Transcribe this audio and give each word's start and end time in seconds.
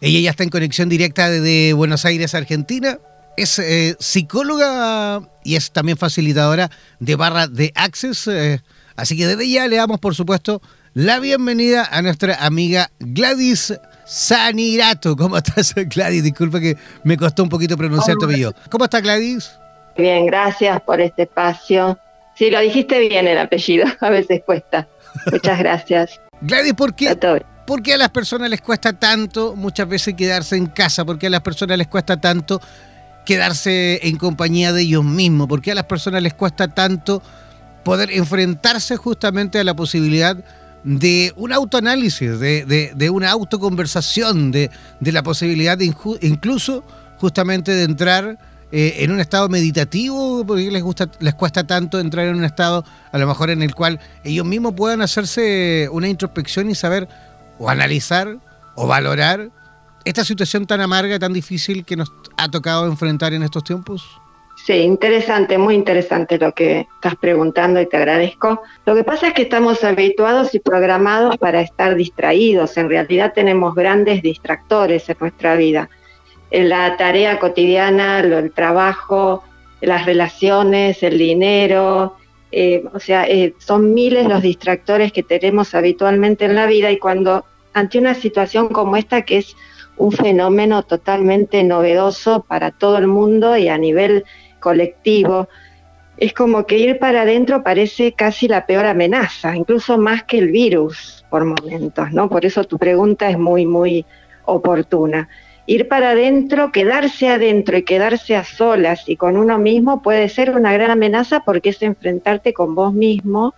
Ella 0.00 0.20
ya 0.20 0.30
está 0.30 0.44
en 0.44 0.50
conexión 0.50 0.88
directa 0.88 1.28
desde 1.28 1.72
Buenos 1.72 2.04
Aires, 2.04 2.34
Argentina. 2.34 2.98
Es 3.36 3.58
eh, 3.58 3.96
psicóloga 3.98 5.22
y 5.44 5.56
es 5.56 5.72
también 5.72 5.98
facilitadora 5.98 6.70
de 7.00 7.16
barra 7.16 7.48
de 7.48 7.72
Access. 7.74 8.28
Eh, 8.28 8.60
así 8.96 9.16
que 9.16 9.26
desde 9.26 9.48
ya 9.48 9.66
le 9.66 9.76
damos, 9.76 9.98
por 9.98 10.14
supuesto, 10.14 10.62
la 10.94 11.18
bienvenida 11.18 11.88
a 11.90 12.00
nuestra 12.02 12.44
amiga 12.44 12.90
Gladys 13.00 13.74
Sanirato. 14.06 15.16
¿Cómo 15.16 15.36
estás, 15.36 15.74
Gladys? 15.94 16.22
Disculpa 16.22 16.60
que 16.60 16.76
me 17.02 17.16
costó 17.16 17.42
un 17.42 17.48
poquito 17.48 17.76
pronunciar 17.76 18.16
tu 18.18 18.26
apellido. 18.26 18.54
¿Cómo 18.70 18.84
está, 18.84 19.00
Gladys? 19.00 19.50
Bien, 19.96 20.26
gracias 20.26 20.80
por 20.82 21.00
este 21.00 21.22
espacio. 21.22 21.98
Sí, 22.36 22.50
lo 22.50 22.60
dijiste 22.60 23.00
bien 23.00 23.26
el 23.26 23.38
apellido, 23.38 23.86
a 24.00 24.10
veces 24.10 24.42
cuesta. 24.46 24.86
Muchas 25.30 25.58
gracias. 25.58 26.20
Gladys, 26.40 26.74
¿por 26.74 26.94
qué, 26.94 27.16
¿por 27.68 27.82
qué 27.82 27.92
a 27.92 27.98
las 27.98 28.08
personas 28.08 28.48
les 28.48 28.62
cuesta 28.62 28.94
tanto 28.94 29.54
muchas 29.54 29.86
veces 29.86 30.14
quedarse 30.14 30.56
en 30.56 30.68
casa? 30.68 31.04
¿Por 31.04 31.18
qué 31.18 31.26
a 31.26 31.30
las 31.30 31.42
personas 31.42 31.76
les 31.76 31.86
cuesta 31.86 32.18
tanto 32.18 32.62
quedarse 33.26 34.00
en 34.08 34.16
compañía 34.16 34.72
de 34.72 34.80
ellos 34.80 35.04
mismos? 35.04 35.48
¿Por 35.48 35.60
qué 35.60 35.72
a 35.72 35.74
las 35.74 35.84
personas 35.84 36.22
les 36.22 36.32
cuesta 36.32 36.68
tanto 36.68 37.22
poder 37.84 38.10
enfrentarse 38.10 38.96
justamente 38.96 39.58
a 39.58 39.64
la 39.64 39.76
posibilidad 39.76 40.42
de 40.82 41.34
un 41.36 41.52
autoanálisis, 41.52 42.40
de, 42.40 43.10
una 43.12 43.32
autoconversación, 43.32 44.50
de, 44.50 44.70
la 45.00 45.22
posibilidad 45.22 45.76
de 45.76 45.94
incluso 46.22 46.82
justamente 47.18 47.72
de 47.72 47.82
entrar 47.82 48.38
eh, 48.72 48.96
en 49.00 49.10
un 49.10 49.20
estado 49.20 49.50
meditativo, 49.50 50.42
porque 50.46 50.70
les 50.70 50.82
les 51.20 51.34
cuesta 51.34 51.66
tanto 51.66 52.00
entrar 52.00 52.28
en 52.28 52.36
un 52.36 52.44
estado 52.44 52.82
a 53.12 53.18
lo 53.18 53.26
mejor 53.26 53.50
en 53.50 53.62
el 53.62 53.74
cual 53.74 54.00
ellos 54.24 54.46
mismos 54.46 54.72
puedan 54.74 55.02
hacerse 55.02 55.90
una 55.92 56.08
introspección 56.08 56.70
y 56.70 56.74
saber 56.74 57.08
o 57.58 57.68
analizar 57.68 58.36
o 58.74 58.86
valorar 58.86 59.50
esta 60.04 60.24
situación 60.24 60.66
tan 60.66 60.80
amarga, 60.80 61.18
tan 61.18 61.32
difícil 61.32 61.84
que 61.84 61.96
nos 61.96 62.12
ha 62.36 62.50
tocado 62.50 62.86
enfrentar 62.86 63.32
en 63.32 63.42
estos 63.42 63.64
tiempos? 63.64 64.08
Sí, 64.64 64.74
interesante, 64.74 65.56
muy 65.56 65.74
interesante 65.74 66.38
lo 66.38 66.52
que 66.52 66.86
estás 66.94 67.14
preguntando 67.16 67.80
y 67.80 67.86
te 67.86 67.96
agradezco. 67.96 68.62
Lo 68.86 68.94
que 68.94 69.04
pasa 69.04 69.28
es 69.28 69.34
que 69.34 69.42
estamos 69.42 69.84
habituados 69.84 70.54
y 70.54 70.58
programados 70.58 71.36
para 71.38 71.60
estar 71.60 71.94
distraídos. 71.94 72.76
En 72.76 72.88
realidad 72.88 73.32
tenemos 73.34 73.74
grandes 73.74 74.22
distractores 74.22 75.08
en 75.08 75.16
nuestra 75.20 75.54
vida 75.54 75.88
la 76.50 76.96
tarea 76.96 77.38
cotidiana, 77.38 78.20
el 78.20 78.52
trabajo, 78.52 79.44
las 79.80 80.06
relaciones, 80.06 81.02
el 81.02 81.18
dinero, 81.18 82.16
eh, 82.50 82.84
o 82.92 82.98
sea, 82.98 83.26
eh, 83.28 83.54
son 83.58 83.92
miles 83.92 84.26
los 84.26 84.42
distractores 84.42 85.12
que 85.12 85.22
tenemos 85.22 85.74
habitualmente 85.74 86.46
en 86.46 86.54
la 86.54 86.66
vida 86.66 86.90
y 86.90 86.98
cuando 86.98 87.44
ante 87.74 87.98
una 87.98 88.14
situación 88.14 88.68
como 88.68 88.96
esta 88.96 89.22
que 89.22 89.38
es 89.38 89.54
un 89.96 90.12
fenómeno 90.12 90.82
totalmente 90.84 91.62
novedoso 91.64 92.44
para 92.48 92.70
todo 92.70 92.98
el 92.98 93.06
mundo 93.06 93.56
y 93.56 93.68
a 93.68 93.76
nivel 93.76 94.24
colectivo, 94.60 95.48
es 96.16 96.32
como 96.32 96.66
que 96.66 96.78
ir 96.78 96.98
para 96.98 97.22
adentro 97.22 97.62
parece 97.62 98.12
casi 98.12 98.48
la 98.48 98.66
peor 98.66 98.86
amenaza, 98.86 99.54
incluso 99.54 99.98
más 99.98 100.24
que 100.24 100.38
el 100.38 100.50
virus 100.50 101.24
por 101.30 101.44
momentos, 101.44 102.12
¿no? 102.12 102.28
Por 102.28 102.44
eso 102.44 102.64
tu 102.64 102.78
pregunta 102.78 103.28
es 103.28 103.38
muy, 103.38 103.66
muy 103.66 104.06
oportuna 104.44 105.28
ir 105.68 105.86
para 105.86 106.12
adentro, 106.12 106.72
quedarse 106.72 107.28
adentro 107.28 107.76
y 107.76 107.82
quedarse 107.82 108.34
a 108.34 108.42
solas 108.42 109.06
y 109.06 109.16
con 109.16 109.36
uno 109.36 109.58
mismo 109.58 110.00
puede 110.00 110.30
ser 110.30 110.50
una 110.56 110.72
gran 110.72 110.90
amenaza 110.90 111.40
porque 111.44 111.68
es 111.68 111.82
enfrentarte 111.82 112.54
con 112.54 112.74
vos 112.74 112.94
mismo, 112.94 113.54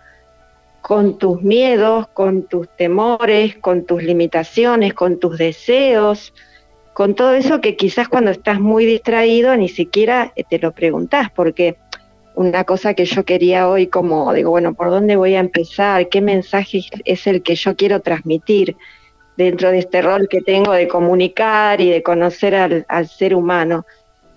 con 0.81 1.17
tus 1.17 1.41
miedos, 1.41 2.09
con 2.09 2.43
tus 2.43 2.67
temores, 2.75 3.55
con 3.55 3.85
tus 3.85 4.03
limitaciones, 4.03 4.93
con 4.93 5.21
tus 5.21 5.37
deseos, 5.37 6.33
con 6.91 7.15
todo 7.15 7.33
eso 7.33 7.61
que 7.61 7.77
quizás 7.77 8.09
cuando 8.09 8.31
estás 8.31 8.59
muy 8.59 8.85
distraído 8.85 9.55
ni 9.55 9.69
siquiera 9.69 10.33
te 10.49 10.59
lo 10.59 10.73
preguntás, 10.73 11.31
porque 11.31 11.77
una 12.35 12.65
cosa 12.65 12.93
que 12.93 13.05
yo 13.05 13.23
quería 13.23 13.69
hoy 13.69 13.87
como 13.87 14.33
digo, 14.33 14.49
bueno, 14.49 14.73
¿por 14.73 14.89
dónde 14.89 15.15
voy 15.15 15.35
a 15.35 15.39
empezar? 15.39 16.09
¿Qué 16.09 16.19
mensaje 16.19 16.81
es 17.05 17.25
el 17.25 17.41
que 17.41 17.55
yo 17.55 17.77
quiero 17.77 18.01
transmitir? 18.01 18.75
Dentro 19.37 19.71
de 19.71 19.79
este 19.79 20.01
rol 20.01 20.27
que 20.29 20.41
tengo 20.41 20.73
de 20.73 20.87
comunicar 20.87 21.81
y 21.81 21.89
de 21.89 22.03
conocer 22.03 22.55
al, 22.55 23.07
ser 23.07 23.35
humano. 23.35 23.85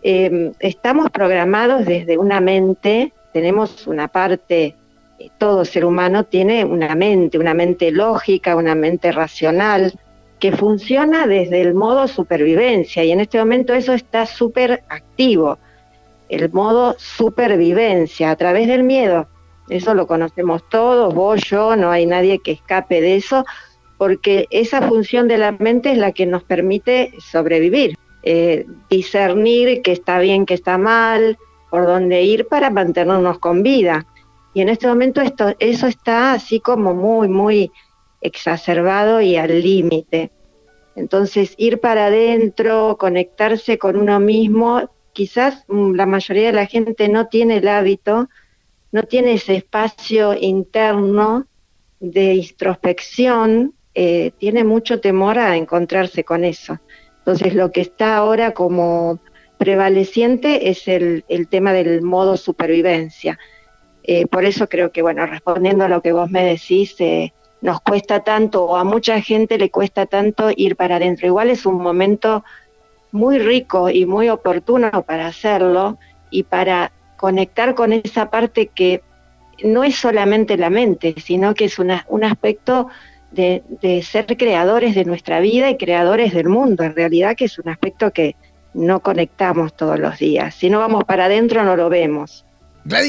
Em, 0.02 0.52
estamos 0.58 1.10
programados 1.10 1.84
desde 1.84 2.18
una 2.18 2.40
mente, 2.40 3.12
tenemos 3.32 3.86
una 3.86 4.08
parte, 4.08 4.74
eh, 5.18 5.30
todo 5.38 5.64
ser 5.64 5.84
humano 5.84 6.24
tiene 6.24 6.64
una 6.64 6.94
mente, 6.94 7.38
una 7.38 7.54
mente 7.54 7.90
lógica, 7.90 8.56
una 8.56 8.74
mente 8.74 9.12
racional, 9.12 9.92
que 10.38 10.52
funciona 10.52 11.26
desde 11.26 11.62
el 11.62 11.74
modo 11.74 12.06
supervivencia 12.06 13.02
y 13.02 13.12
en 13.12 13.20
este 13.20 13.38
momento 13.38 13.72
eso 13.72 13.94
está 13.94 14.26
súper 14.26 14.84
activo, 14.88 15.58
el 16.28 16.52
modo 16.52 16.96
supervivencia 16.98 18.30
a 18.30 18.36
través 18.36 18.68
del 18.68 18.82
miedo. 18.82 19.26
Eso 19.70 19.94
lo 19.94 20.06
conocemos 20.06 20.68
todos, 20.68 21.14
vos, 21.14 21.42
yo, 21.44 21.76
no 21.76 21.90
hay 21.90 22.04
nadie 22.04 22.40
que 22.40 22.52
escape 22.52 23.00
de 23.00 23.16
eso, 23.16 23.46
porque 23.98 24.46
esa 24.50 24.82
función 24.82 25.28
de 25.28 25.38
la 25.38 25.52
mente 25.52 25.92
es 25.92 25.98
la 25.98 26.12
que 26.12 26.26
nos 26.26 26.42
permite 26.42 27.12
sobrevivir, 27.18 27.96
eh, 28.22 28.66
discernir 28.90 29.82
qué 29.82 29.92
está 29.92 30.18
bien, 30.18 30.46
qué 30.46 30.54
está 30.54 30.78
mal, 30.78 31.38
por 31.70 31.86
dónde 31.86 32.22
ir 32.22 32.46
para 32.46 32.70
mantenernos 32.70 33.38
con 33.38 33.62
vida. 33.62 34.06
Y 34.52 34.60
en 34.60 34.68
este 34.68 34.86
momento 34.86 35.20
esto, 35.20 35.54
eso 35.58 35.86
está 35.86 36.32
así 36.32 36.60
como 36.60 36.94
muy, 36.94 37.28
muy 37.28 37.72
exacerbado 38.20 39.20
y 39.20 39.36
al 39.36 39.60
límite. 39.60 40.30
Entonces, 40.96 41.54
ir 41.56 41.80
para 41.80 42.06
adentro, 42.06 42.96
conectarse 42.98 43.78
con 43.78 43.96
uno 43.96 44.20
mismo, 44.20 44.90
quizás 45.12 45.64
mm, 45.68 45.94
la 45.94 46.06
mayoría 46.06 46.46
de 46.46 46.52
la 46.52 46.66
gente 46.66 47.08
no 47.08 47.26
tiene 47.26 47.56
el 47.56 47.68
hábito, 47.68 48.28
no 48.92 49.02
tiene 49.02 49.34
ese 49.34 49.56
espacio 49.56 50.34
interno 50.34 51.46
de 51.98 52.34
introspección 52.34 53.74
eh, 53.94 54.32
tiene 54.38 54.64
mucho 54.64 55.00
temor 55.00 55.38
a 55.38 55.56
encontrarse 55.56 56.24
con 56.24 56.44
eso. 56.44 56.80
Entonces 57.18 57.54
lo 57.54 57.70
que 57.70 57.80
está 57.80 58.16
ahora 58.16 58.52
como 58.52 59.20
prevaleciente 59.56 60.68
es 60.68 60.88
el, 60.88 61.24
tema 61.48 61.72
del 61.72 62.02
modo 62.02 62.36
supervivencia. 62.36 63.38
Eh, 64.02 64.26
por 64.26 64.44
eso 64.44 64.68
creo 64.68 64.92
que, 64.92 65.00
bueno, 65.00 65.24
respondiendo 65.26 65.84
a 65.84 65.88
lo 65.88 66.02
que 66.02 66.12
vos 66.12 66.30
me 66.30 66.44
decís, 66.44 66.96
eh, 66.98 67.32
nos 67.62 67.80
cuesta 67.80 68.20
tanto, 68.20 68.64
o 68.64 68.76
a 68.76 68.84
mucha 68.84 69.20
gente 69.22 69.56
le 69.56 69.70
cuesta 69.70 70.06
tanto 70.06 70.50
ir 70.54 70.76
para 70.76 70.96
adentro. 70.96 71.26
Igual 71.26 71.48
es 71.48 71.64
un 71.64 71.80
momento 71.80 72.44
muy 73.12 73.38
rico 73.38 73.88
y 73.88 74.06
muy 74.06 74.28
oportuno 74.28 74.90
para 75.06 75.28
hacerlo 75.28 75.98
y 76.30 76.42
para 76.42 76.92
conectar 77.16 77.74
con 77.74 77.92
esa 77.92 78.28
parte 78.28 78.66
que 78.66 79.02
no 79.62 79.84
es 79.84 79.96
solamente 79.96 80.58
la 80.58 80.68
mente, 80.68 81.14
sino 81.24 81.54
que 81.54 81.66
es 81.66 81.78
un 81.78 82.24
aspecto 82.24 82.88
de, 83.34 84.02
ser 84.02 84.26
creadores 84.36 84.94
de 84.94 85.04
nuestra 85.04 85.40
vida 85.40 85.70
y 85.70 85.76
creadores 85.76 86.32
del 86.32 86.48
mundo, 86.48 86.84
en 86.84 86.94
realidad 86.94 87.36
que 87.36 87.46
es 87.46 87.58
un 87.58 87.68
aspecto 87.68 88.12
que 88.12 88.36
no 88.72 89.00
conectamos 89.00 89.76
todos 89.76 89.98
los 89.98 90.18
días. 90.18 90.54
Si 90.54 90.70
no 90.70 90.78
vamos 90.78 91.04
para 91.04 91.26
adentro 91.26 91.64
no 91.64 91.76
lo 91.76 91.88
vemos. 91.88 92.44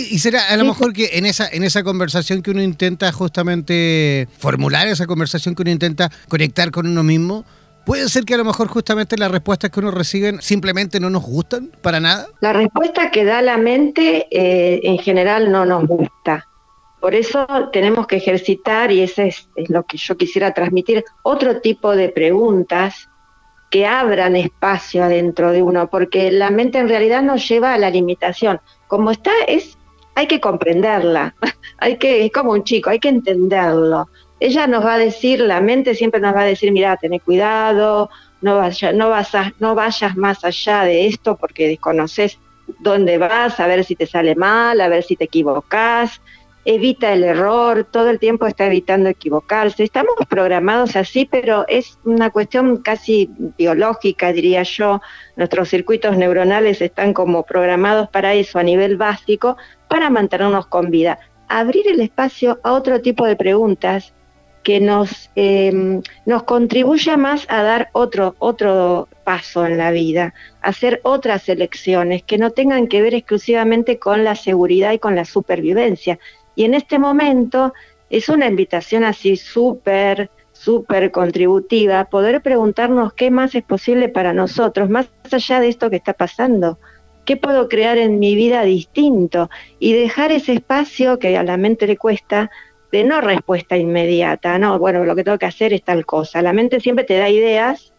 Y 0.10 0.20
será 0.20 0.50
a 0.50 0.58
lo 0.58 0.64
mejor 0.64 0.94
que 0.94 1.10
en 1.14 1.26
esa, 1.26 1.50
en 1.50 1.64
esa 1.64 1.84
conversación 1.84 2.42
que 2.42 2.52
uno 2.52 2.62
intenta 2.62 3.12
justamente 3.12 4.28
formular, 4.38 4.88
esa 4.88 5.06
conversación 5.06 5.54
que 5.54 5.64
uno 5.64 5.72
intenta 5.72 6.10
conectar 6.30 6.72
con 6.72 6.88
uno 6.88 7.04
mismo, 7.04 7.46
¿Puede 7.86 8.10
ser 8.10 8.26
que 8.26 8.34
a 8.34 8.38
lo 8.38 8.46
mejor 8.46 8.68
justamente 8.68 9.16
las 9.16 9.30
respuestas 9.30 9.70
que 9.70 9.80
uno 9.80 9.92
reciben 9.92 10.42
simplemente 10.42 11.00
no 11.00 11.12
nos 11.12 11.22
gustan 11.22 11.70
para 11.84 12.00
nada? 12.00 12.28
La 12.42 12.52
respuesta 12.52 13.12
que 13.12 13.24
da 13.24 13.44
la 13.44 13.58
mente 13.58 14.28
eh, 14.32 14.80
en 14.84 14.98
general 14.98 15.52
no 15.52 15.66
nos 15.66 15.86
gusta. 15.86 16.48
Por 17.06 17.14
eso 17.14 17.46
tenemos 17.72 18.08
que 18.08 18.16
ejercitar, 18.16 18.92
y 18.92 19.02
ese 19.02 19.28
es, 19.28 19.48
lo 19.70 19.84
que 19.84 19.96
yo 19.96 20.18
quisiera 20.18 20.56
transmitir, 20.56 21.06
otro 21.22 21.62
tipo 21.62 21.96
de 21.96 22.10
preguntas 22.10 23.08
que 23.70 23.86
abran 23.86 24.36
espacio 24.36 25.04
adentro 25.04 25.52
de 25.52 25.62
uno, 25.62 25.88
porque 25.88 26.32
la 26.32 26.50
mente 26.50 26.80
en 26.80 26.90
realidad 26.90 27.22
nos 27.22 27.48
lleva 27.48 27.76
a 27.76 27.78
la 27.78 27.92
limitación. 27.92 28.60
Como 28.88 29.12
está, 29.12 29.30
es, 29.48 29.78
hay 30.16 30.26
que 30.26 30.42
comprenderla, 30.42 31.36
hay 31.78 31.98
que, 31.98 32.26
es 32.26 32.32
como 32.32 32.54
un 32.54 32.64
chico, 32.64 32.90
hay 32.90 32.98
que 32.98 33.10
entenderlo. 33.10 34.10
Ella 34.40 34.66
nos 34.66 34.84
va 34.84 34.96
a 34.96 34.98
decir, 34.98 35.42
la 35.42 35.62
mente 35.62 35.94
siempre 35.94 36.20
nos 36.20 36.34
va 36.34 36.42
a 36.42 36.46
decir, 36.46 36.72
mira, 36.72 36.98
ten 36.98 37.20
cuidado, 37.20 38.10
no, 38.42 38.58
vaya, 38.58 38.92
no, 38.94 39.12
vas 39.12 39.32
no 39.60 39.76
vayas 39.76 40.18
más 40.18 40.44
allá 40.44 40.86
de 40.86 41.06
esto 41.06 41.38
porque 41.38 41.68
desconoces 41.68 42.40
dónde 42.80 43.20
vas, 43.20 43.60
a 43.60 43.68
ver 43.68 43.84
si 43.84 43.96
te 43.96 44.08
sale 44.08 44.34
mal, 44.34 44.82
a 44.82 44.88
ver 44.88 45.04
si 45.04 45.16
te 45.16 45.26
equivocas, 45.26 46.20
evita 46.66 47.14
el 47.14 47.24
error, 47.24 47.88
todo 47.90 48.10
el 48.10 48.20
tiempo 48.20 48.48
está 48.48 48.66
evitando 48.66 49.08
equivocarse. 49.08 49.84
Estamos 49.84 50.16
programados 50.28 50.96
así, 50.96 51.26
pero 51.26 51.64
es 51.68 52.00
una 52.04 52.32
cuestión 52.32 52.78
casi 52.78 53.30
biológica, 53.58 54.34
diría 54.34 54.64
yo. 54.64 55.02
Nuestros 55.36 55.70
circuitos 55.70 56.18
neuronales 56.18 56.82
están 56.82 57.14
como 57.14 57.44
programados 57.44 58.10
para 58.10 58.34
eso 58.34 58.58
a 58.58 58.64
nivel 58.64 58.98
básico, 58.98 59.58
para 59.88 60.10
mantenernos 60.10 60.66
con 60.66 60.90
vida. 60.90 61.20
Abrir 61.48 61.88
el 61.88 62.02
espacio 62.02 62.60
a 62.64 62.74
otro 62.74 63.00
tipo 63.00 63.26
de 63.26 63.36
preguntas 63.36 64.16
que 64.64 64.80
nos, 64.80 65.30
em, 65.36 66.02
nos 66.26 66.42
contribuya 66.44 67.18
más 67.18 67.46
a 67.50 67.62
dar 67.62 67.90
otro, 67.94 68.36
otro 68.40 69.08
paso 69.24 69.64
en 69.68 69.78
la 69.78 69.92
vida, 69.92 70.34
hacer 70.62 71.02
otras 71.04 71.48
elecciones 71.50 72.24
que 72.24 72.40
no 72.40 72.50
tengan 72.50 72.88
que 72.88 73.04
ver 73.04 73.14
exclusivamente 73.14 74.00
con 74.00 74.24
la 74.24 74.34
seguridad 74.34 74.92
y 74.94 74.98
con 74.98 75.16
la 75.16 75.26
supervivencia. 75.26 76.18
Y 76.56 76.64
en 76.64 76.74
este 76.74 77.00
momento 77.00 77.74
es 78.10 78.30
una 78.30 78.48
invitación 78.48 79.04
así 79.04 79.36
súper, 79.36 80.30
súper 80.52 81.12
contributiva, 81.12 82.06
poder 82.06 82.42
preguntarnos 82.42 83.14
qué 83.14 83.32
más 83.32 83.56
es 83.56 83.64
posible 83.64 84.10
para 84.10 84.34
nosotros, 84.34 84.90
más 84.90 85.10
allá 85.32 85.60
de 85.60 85.70
esto 85.70 85.90
que 85.90 85.98
está 85.98 86.14
pasando. 86.14 86.80
¿Qué 87.26 87.38
puedo 87.38 87.68
crear 87.68 87.98
en 87.98 88.20
mi 88.20 88.36
vida 88.36 88.64
distinto? 88.64 89.50
Y 89.80 89.94
dejar 89.94 90.32
ese 90.32 90.54
espacio 90.54 91.18
que 91.18 91.38
a 91.38 91.44
la 91.44 91.58
mente 91.58 91.88
le 91.88 91.98
cuesta 91.98 92.52
de 92.92 93.04
no 93.04 93.20
respuesta 93.20 93.76
inmediata, 93.76 94.58
no, 94.60 94.80
bueno, 94.80 95.04
lo 95.04 95.16
que 95.16 95.24
tengo 95.24 95.40
que 95.40 95.48
hacer 95.48 95.74
es 95.74 95.84
tal 95.84 96.06
cosa. 96.06 96.42
La 96.42 96.54
mente 96.54 96.80
siempre 96.80 97.04
te 97.04 97.18
da 97.18 97.30
ideas 97.30 97.94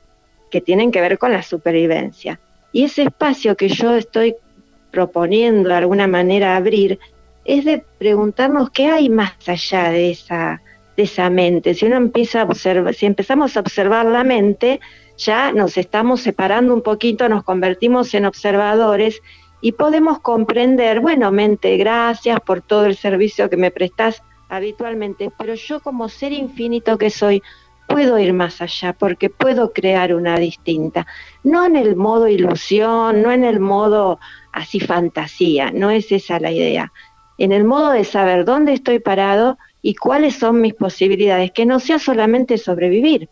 que 0.50 0.60
tienen 0.60 0.92
que 0.92 1.00
ver 1.00 1.18
con 1.18 1.32
la 1.32 1.42
supervivencia. 1.42 2.40
Y 2.72 2.84
ese 2.84 3.02
espacio 3.02 3.56
que 3.56 3.68
yo 3.68 3.96
estoy 3.96 4.36
proponiendo 4.90 5.68
de 5.68 5.74
alguna 5.74 6.06
manera 6.06 6.56
abrir 6.56 6.98
es 7.46 7.64
de 7.64 7.84
preguntarnos 7.98 8.70
qué 8.70 8.88
hay 8.88 9.08
más 9.08 9.32
allá 9.46 9.90
de 9.90 10.10
esa, 10.10 10.60
de 10.96 11.04
esa 11.04 11.30
mente. 11.30 11.74
Si 11.74 11.86
uno 11.86 11.96
empieza 11.96 12.42
a 12.42 12.44
observar, 12.44 12.94
si 12.94 13.06
empezamos 13.06 13.56
a 13.56 13.60
observar 13.60 14.06
la 14.06 14.24
mente, 14.24 14.80
ya 15.16 15.52
nos 15.52 15.78
estamos 15.78 16.20
separando 16.20 16.74
un 16.74 16.82
poquito, 16.82 17.28
nos 17.28 17.44
convertimos 17.44 18.12
en 18.14 18.26
observadores 18.26 19.22
y 19.60 19.72
podemos 19.72 20.20
comprender, 20.20 21.00
bueno, 21.00 21.30
mente, 21.30 21.76
gracias 21.76 22.40
por 22.40 22.60
todo 22.62 22.86
el 22.86 22.96
servicio 22.96 23.48
que 23.48 23.56
me 23.56 23.70
prestas 23.70 24.22
habitualmente, 24.48 25.30
pero 25.38 25.54
yo 25.54 25.80
como 25.80 26.08
ser 26.08 26.32
infinito 26.32 26.98
que 26.98 27.10
soy, 27.10 27.42
puedo 27.86 28.18
ir 28.18 28.32
más 28.32 28.60
allá 28.60 28.92
porque 28.92 29.30
puedo 29.30 29.72
crear 29.72 30.14
una 30.14 30.36
distinta. 30.36 31.06
No 31.44 31.64
en 31.64 31.76
el 31.76 31.96
modo 31.96 32.28
ilusión, 32.28 33.22
no 33.22 33.30
en 33.30 33.44
el 33.44 33.60
modo 33.60 34.18
así 34.52 34.80
fantasía, 34.80 35.70
no 35.70 35.90
es 35.90 36.10
esa 36.12 36.40
la 36.40 36.50
idea. 36.50 36.92
En 37.38 37.52
el 37.52 37.64
modo 37.64 37.92
de 37.92 38.04
saber 38.04 38.44
dónde 38.44 38.72
estoy 38.72 38.98
parado 38.98 39.58
y 39.82 39.94
cuáles 39.94 40.36
son 40.36 40.60
mis 40.60 40.74
posibilidades, 40.74 41.52
que 41.52 41.66
no 41.66 41.80
sea 41.80 41.98
solamente 41.98 42.58
sobrevivir. 42.58 43.28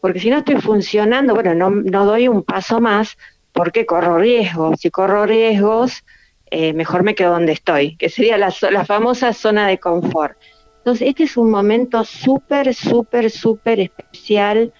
Porque 0.00 0.20
si 0.20 0.30
no 0.30 0.38
estoy 0.38 0.56
funcionando, 0.56 1.34
bueno, 1.34 1.54
no, 1.54 1.70
no 1.70 2.04
doy 2.04 2.28
un 2.28 2.42
paso 2.42 2.80
más 2.80 3.16
porque 3.52 3.86
corro 3.86 4.18
riesgos. 4.18 4.80
Si 4.80 4.90
corro 4.90 5.26
riesgos, 5.26 6.04
eh, 6.50 6.72
mejor 6.72 7.02
me 7.02 7.14
quedo 7.14 7.32
donde 7.32 7.52
estoy, 7.52 7.96
que 7.96 8.08
sería 8.08 8.38
la, 8.38 8.52
la 8.70 8.84
famosa 8.84 9.32
zona 9.32 9.66
de 9.66 9.78
confort. 9.78 10.36
Entonces, 10.78 11.08
este 11.08 11.24
es 11.24 11.36
un 11.36 11.50
momento 11.50 12.04
súper, 12.04 12.72
súper, 12.74 13.30
súper 13.30 13.80
especial 13.80 14.72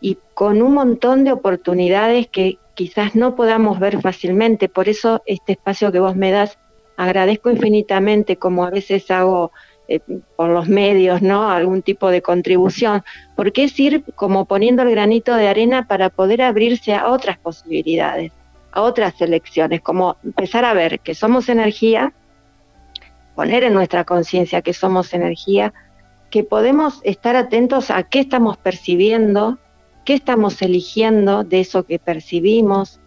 y 0.00 0.16
con 0.34 0.62
un 0.62 0.74
montón 0.74 1.24
de 1.24 1.32
oportunidades 1.32 2.28
que 2.28 2.58
quizás 2.74 3.14
no 3.14 3.36
podamos 3.36 3.78
ver 3.78 4.00
fácilmente. 4.00 4.68
Por 4.68 4.88
eso 4.88 5.22
este 5.26 5.52
espacio 5.52 5.92
que 5.92 6.00
vos 6.00 6.16
me 6.16 6.30
das, 6.30 6.58
agradezco 6.96 7.50
infinitamente, 7.50 8.36
como 8.36 8.64
a 8.64 8.70
veces 8.70 9.10
hago 9.10 9.52
eh, 9.88 10.00
por 10.36 10.50
los 10.50 10.68
medios, 10.68 11.22
¿no? 11.22 11.50
Algún 11.50 11.82
tipo 11.82 12.10
de 12.10 12.22
contribución, 12.22 13.02
porque 13.36 13.64
es 13.64 13.78
ir 13.80 14.04
como 14.14 14.44
poniendo 14.44 14.82
el 14.82 14.90
granito 14.90 15.34
de 15.34 15.48
arena 15.48 15.88
para 15.88 16.10
poder 16.10 16.42
abrirse 16.42 16.94
a 16.94 17.08
otras 17.08 17.38
posibilidades 17.38 18.32
a 18.72 18.82
otras 18.82 19.20
elecciones, 19.20 19.82
como 19.82 20.16
empezar 20.24 20.64
a 20.64 20.74
ver 20.74 21.00
que 21.00 21.14
somos 21.14 21.48
energía, 21.48 22.12
poner 23.34 23.64
en 23.64 23.74
nuestra 23.74 24.04
conciencia 24.04 24.62
que 24.62 24.72
somos 24.72 25.14
energía, 25.14 25.72
que 26.30 26.42
podemos 26.42 27.00
estar 27.04 27.36
atentos 27.36 27.90
a 27.90 28.02
qué 28.02 28.20
estamos 28.20 28.56
percibiendo, 28.56 29.58
qué 30.04 30.14
estamos 30.14 30.60
eligiendo 30.62 31.44
de 31.44 31.60
eso 31.60 31.84
que 31.84 31.98
percibimos, 31.98 32.98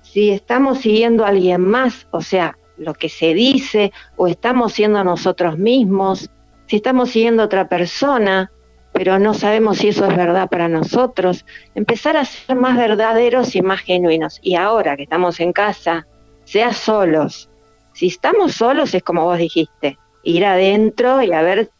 si 0.00 0.30
estamos 0.30 0.78
siguiendo 0.78 1.24
a 1.24 1.28
alguien 1.28 1.60
más, 1.60 2.08
o 2.10 2.22
sea, 2.22 2.56
lo 2.82 2.94
que 2.94 3.08
se 3.08 3.34
dice, 3.34 3.92
o 4.16 4.26
estamos 4.26 4.72
siendo 4.74 5.02
nosotros 5.04 5.58
mismos, 5.58 6.30
si 6.66 6.76
estamos 6.76 7.10
siguiendo 7.10 7.42
otra 7.42 7.68
persona, 7.68 8.50
pero 8.92 9.18
no 9.18 9.32
sabemos 9.32 9.78
si 9.78 9.88
eso 9.88 10.06
es 10.06 10.16
verdad 10.16 10.48
para 10.50 10.68
nosotros. 10.68 11.46
Empezar 11.74 12.16
a 12.16 12.24
ser 12.24 12.56
más 12.56 12.76
verdaderos 12.76 13.56
y 13.56 13.62
más 13.62 13.80
genuinos. 13.80 14.38
Y 14.42 14.54
ahora 14.54 14.96
que 14.96 15.04
estamos 15.04 15.40
en 15.40 15.52
casa, 15.52 16.06
sea 16.44 16.72
solos. 16.72 17.48
Si 17.94 18.08
estamos 18.08 18.52
solos 18.52 18.94
es 18.94 19.02
como 19.02 19.24
vos 19.24 19.38
dijiste, 19.38 19.98
ir 20.22 20.44
adentro 20.44 21.22
y 21.22 21.32
a 21.32 21.42
ver 21.42 21.70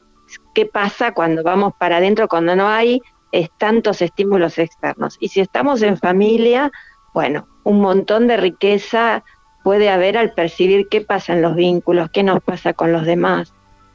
qué 0.55 0.67
pasa 0.67 1.13
cuando 1.13 1.43
vamos 1.43 1.75
para 1.79 1.99
adentro, 1.99 2.29
cuando 2.29 2.57
no 2.57 2.69
hay 2.69 3.01
tantos 3.59 4.03
estímulos 4.03 4.59
externos. 4.59 5.17
Y 5.21 5.29
si 5.29 5.41
estamos 5.41 5.83
en 5.83 5.97
familia, 5.97 6.71
bueno, 7.15 7.47
un 7.65 7.81
montón 7.81 8.27
de 8.27 8.37
riqueza 8.37 9.25
puede 9.63 9.91
haber 9.91 10.17
al 10.17 10.33
percibir 10.33 10.89
qué 10.89 11.01
pasa 11.01 11.33
en 11.33 11.43
los 11.43 11.55
vínculos, 11.55 12.11
qué 12.11 12.23
nos 12.23 12.43
pasa 12.43 12.73
con 12.73 12.93
los 12.93 13.05
demás 13.05 13.53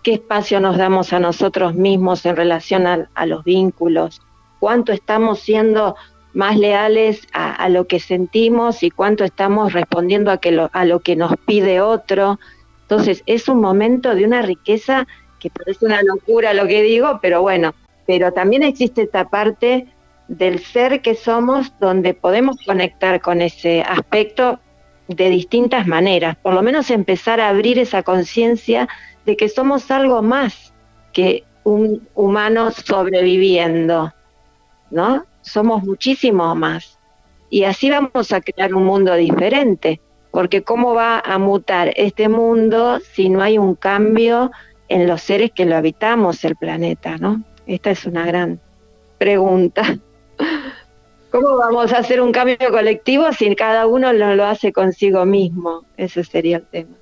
qué 0.08 0.14
espacio 0.14 0.62
nos 0.62 0.78
damos 0.78 1.12
a 1.12 1.20
nosotros 1.20 1.76
mismos 1.76 2.26
en 2.26 2.38
relación 2.38 2.88
a, 2.88 3.26
los 3.26 3.44
vínculos, 3.44 4.22
cuánto 4.58 4.94
estamos 4.94 5.42
siendo 5.42 5.98
más 6.34 6.58
leales 6.58 7.28
a, 7.34 7.68
lo 7.68 7.88
que 7.88 8.00
sentimos 8.00 8.84
y 8.84 8.90
cuánto 8.90 9.26
estamos 9.26 9.74
respondiendo 9.74 10.32
a, 10.32 10.38
que 10.38 10.54
lo, 10.54 10.70
a 10.72 10.86
lo 10.86 11.02
que 11.02 11.18
nos 11.18 11.34
pide 11.46 11.82
otro. 11.82 12.40
Entonces 12.84 13.22
es 13.26 13.50
un 13.50 13.60
momento 13.60 14.16
de 14.16 14.24
una 14.24 14.42
riqueza 14.42 15.06
que 15.40 15.50
parece 15.50 15.86
una 15.86 16.02
locura 16.02 16.54
lo 16.54 16.68
que 16.68 16.84
digo, 16.84 17.20
pero 17.22 17.42
bueno, 17.42 17.74
pero 18.06 18.32
también 18.32 18.64
existe 18.64 19.02
esta 19.02 19.28
parte 19.28 19.88
del 20.30 20.60
ser 20.60 21.02
que 21.02 21.16
somos 21.16 21.74
donde 21.82 22.14
podemos 22.14 22.56
conectar 22.66 23.20
con 23.20 23.42
ese 23.42 23.82
aspecto 23.82 24.62
de 25.08 25.30
distintas 25.30 25.88
maneras, 25.88 26.36
por 26.38 26.54
lo 26.54 26.62
menos 26.62 26.90
empezar 26.92 27.40
a 27.40 27.50
abrir 27.50 27.80
esa 27.80 28.04
conciencia 28.04 28.88
de 29.26 29.38
que 29.38 29.50
somos 29.50 29.90
algo 29.92 30.22
más 30.22 30.74
que 31.14 31.44
un 31.64 32.08
humano 32.16 32.72
sobreviviendo, 32.72 34.14
¿no? 34.90 35.26
Somos 35.42 35.84
muchísimo 35.84 36.56
más. 36.56 36.98
Y 37.50 37.64
así 37.64 37.90
vamos 37.90 38.32
a 38.32 38.42
crear 38.42 38.74
un 38.74 38.86
mundo 38.86 39.14
diferente, 39.16 40.02
porque 40.32 40.64
¿cómo 40.64 40.94
va 40.94 41.20
a 41.20 41.38
mutar 41.38 41.94
este 41.96 42.30
mundo 42.30 43.00
si 43.14 43.30
no 43.30 43.42
hay 43.42 43.58
un 43.58 43.76
cambio 43.76 44.52
en 44.90 45.08
los 45.08 45.22
seres 45.22 45.52
que 45.52 45.66
lo 45.66 45.76
habitamos, 45.76 46.44
el 46.46 46.56
planeta, 46.56 47.18
¿no? 47.18 47.44
Esta 47.66 47.92
es 47.92 48.06
una 48.06 48.26
gran 48.26 48.60
pregunta. 49.18 49.98
¿Cómo 51.32 51.58
vamos 51.58 51.92
a 51.92 52.00
hacer 52.00 52.22
un 52.22 52.32
cambio 52.32 52.58
colectivo 52.72 53.32
si 53.34 53.54
cada 53.56 53.86
uno 53.86 54.14
lo, 54.14 54.36
lo 54.36 54.46
hace 54.46 54.72
consigo 54.72 55.26
mismo? 55.26 55.86
Ese 55.98 56.24
sería 56.24 56.58
el 56.58 56.66
tema. 56.66 56.96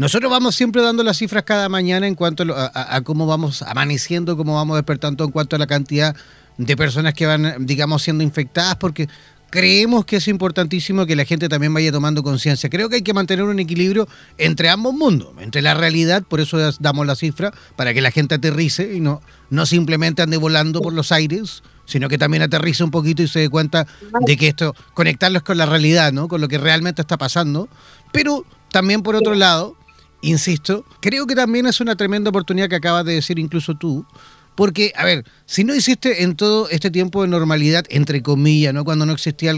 Nosotros 0.00 0.30
vamos 0.30 0.54
siempre 0.54 0.80
dando 0.80 1.02
las 1.02 1.18
cifras 1.18 1.42
cada 1.42 1.68
mañana 1.68 2.06
en 2.06 2.14
cuanto 2.14 2.44
a, 2.56 3.00
cómo 3.02 3.26
vamos 3.26 3.60
amaneciendo, 3.60 4.34
cómo 4.34 4.54
vamos 4.54 4.76
despertando 4.76 5.24
en 5.24 5.30
cuanto 5.30 5.56
a 5.56 5.58
la 5.58 5.66
cantidad 5.66 6.16
de 6.56 6.74
personas 6.74 7.12
que 7.12 7.26
van, 7.26 7.66
digamos, 7.66 8.02
siendo 8.02 8.24
infectadas, 8.24 8.76
porque 8.76 9.10
creemos 9.50 10.06
que 10.06 10.16
es 10.16 10.28
importantísimo 10.28 11.04
que 11.04 11.16
la 11.16 11.26
gente 11.26 11.50
también 11.50 11.74
vaya 11.74 11.92
tomando 11.92 12.22
conciencia. 12.22 12.70
Creo 12.70 12.88
que 12.88 12.96
hay 12.96 13.02
que 13.02 13.12
mantener 13.12 13.44
un 13.44 13.58
equilibrio 13.58 14.08
entre 14.38 14.70
ambos 14.70 14.94
mundos, 14.94 15.34
entre 15.38 15.60
la 15.60 15.74
realidad, 15.74 16.22
por 16.22 16.40
eso 16.40 16.58
damos 16.80 17.06
la 17.06 17.14
cifra, 17.14 17.52
para 17.76 17.92
que 17.92 18.00
la 18.00 18.10
gente 18.10 18.36
aterrice 18.36 18.94
y 18.94 19.00
no, 19.00 19.20
no 19.50 19.66
simplemente 19.66 20.22
ande 20.22 20.38
volando 20.38 20.80
por 20.80 20.94
los 20.94 21.12
aires, 21.12 21.62
sino 21.90 22.08
que 22.08 22.18
también 22.18 22.42
aterrice 22.42 22.84
un 22.84 22.90
poquito 22.90 23.22
y 23.22 23.28
se 23.28 23.40
dé 23.40 23.48
cuenta 23.48 23.86
de 24.20 24.36
que 24.36 24.48
esto, 24.48 24.74
conectarlos 24.94 25.42
con 25.42 25.58
la 25.58 25.66
realidad, 25.66 26.12
¿no? 26.12 26.28
con 26.28 26.40
lo 26.40 26.48
que 26.48 26.56
realmente 26.56 27.02
está 27.02 27.18
pasando. 27.18 27.68
Pero 28.12 28.44
también 28.70 29.02
por 29.02 29.16
otro 29.16 29.34
lado, 29.34 29.76
insisto, 30.22 30.84
creo 31.00 31.26
que 31.26 31.34
también 31.34 31.66
es 31.66 31.80
una 31.80 31.96
tremenda 31.96 32.30
oportunidad 32.30 32.68
que 32.68 32.76
acabas 32.76 33.04
de 33.04 33.14
decir 33.14 33.38
incluso 33.38 33.74
tú, 33.74 34.06
porque, 34.54 34.92
a 34.96 35.04
ver, 35.04 35.24
si 35.46 35.64
no 35.64 35.74
hiciste 35.74 36.22
en 36.22 36.36
todo 36.36 36.68
este 36.68 36.90
tiempo 36.90 37.22
de 37.22 37.28
normalidad, 37.28 37.84
entre 37.88 38.22
comillas, 38.22 38.74
¿no? 38.74 38.84
Cuando 38.84 39.06
no 39.06 39.12
existía 39.12 39.52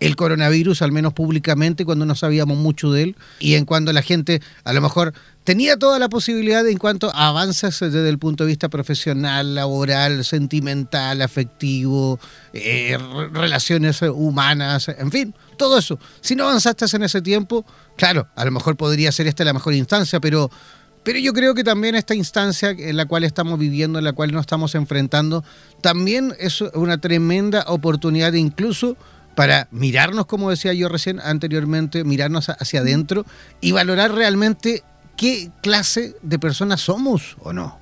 el, 0.00 0.16
coronavirus, 0.16 0.82
al 0.82 0.92
menos 0.92 1.12
públicamente, 1.14 1.84
cuando 1.84 2.04
no 2.04 2.14
sabíamos 2.14 2.58
mucho 2.58 2.92
de 2.92 3.02
él, 3.02 3.16
y 3.38 3.54
en 3.54 3.64
cuando 3.64 3.92
la 3.92 4.02
gente 4.02 4.40
a 4.64 4.72
lo 4.72 4.80
mejor 4.80 5.14
tenía 5.44 5.76
toda 5.76 5.98
la 5.98 6.08
posibilidad 6.08 6.66
en 6.66 6.78
cuanto 6.78 7.10
a 7.14 7.28
avances 7.28 7.80
desde 7.80 8.08
el 8.08 8.18
punto 8.18 8.44
de 8.44 8.48
vista 8.48 8.68
profesional, 8.68 9.54
laboral, 9.54 10.24
sentimental, 10.24 11.22
afectivo, 11.22 12.18
eh, 12.52 12.98
relaciones 13.32 14.02
humanas, 14.02 14.88
en 14.88 15.10
fin, 15.10 15.34
todo 15.56 15.78
eso. 15.78 15.98
Si 16.20 16.36
no 16.36 16.44
avanzaste 16.44 16.84
en 16.94 17.02
ese 17.02 17.22
tiempo, 17.22 17.64
claro, 17.96 18.28
a 18.34 18.44
lo 18.44 18.50
mejor 18.50 18.76
podría 18.76 19.12
ser 19.12 19.26
esta 19.26 19.44
la 19.44 19.52
mejor 19.52 19.74
instancia, 19.74 20.20
pero, 20.20 20.50
pero 21.02 21.18
yo 21.18 21.32
creo 21.32 21.54
que 21.54 21.64
también 21.64 21.94
esta 21.94 22.14
instancia 22.14 22.70
en 22.70 22.96
la 22.96 23.06
cual 23.06 23.24
estamos 23.24 23.58
viviendo, 23.58 23.98
en 23.98 24.04
la 24.04 24.12
cual 24.12 24.32
nos 24.32 24.42
estamos 24.42 24.74
enfrentando, 24.74 25.44
también 25.80 26.34
es 26.38 26.60
una 26.60 26.98
tremenda 26.98 27.64
oportunidad 27.66 28.32
incluso 28.34 28.96
para 29.34 29.68
mirarnos, 29.70 30.26
como 30.26 30.50
decía 30.50 30.74
yo 30.74 30.88
recién 30.88 31.18
anteriormente, 31.18 32.04
mirarnos 32.04 32.50
hacia 32.50 32.80
adentro 32.80 33.24
y 33.60 33.72
valorar 33.72 34.12
realmente 34.12 34.84
qué 35.22 35.50
clase 35.60 36.16
de 36.20 36.36
personas 36.36 36.80
somos 36.80 37.36
o 37.44 37.52
no. 37.52 37.78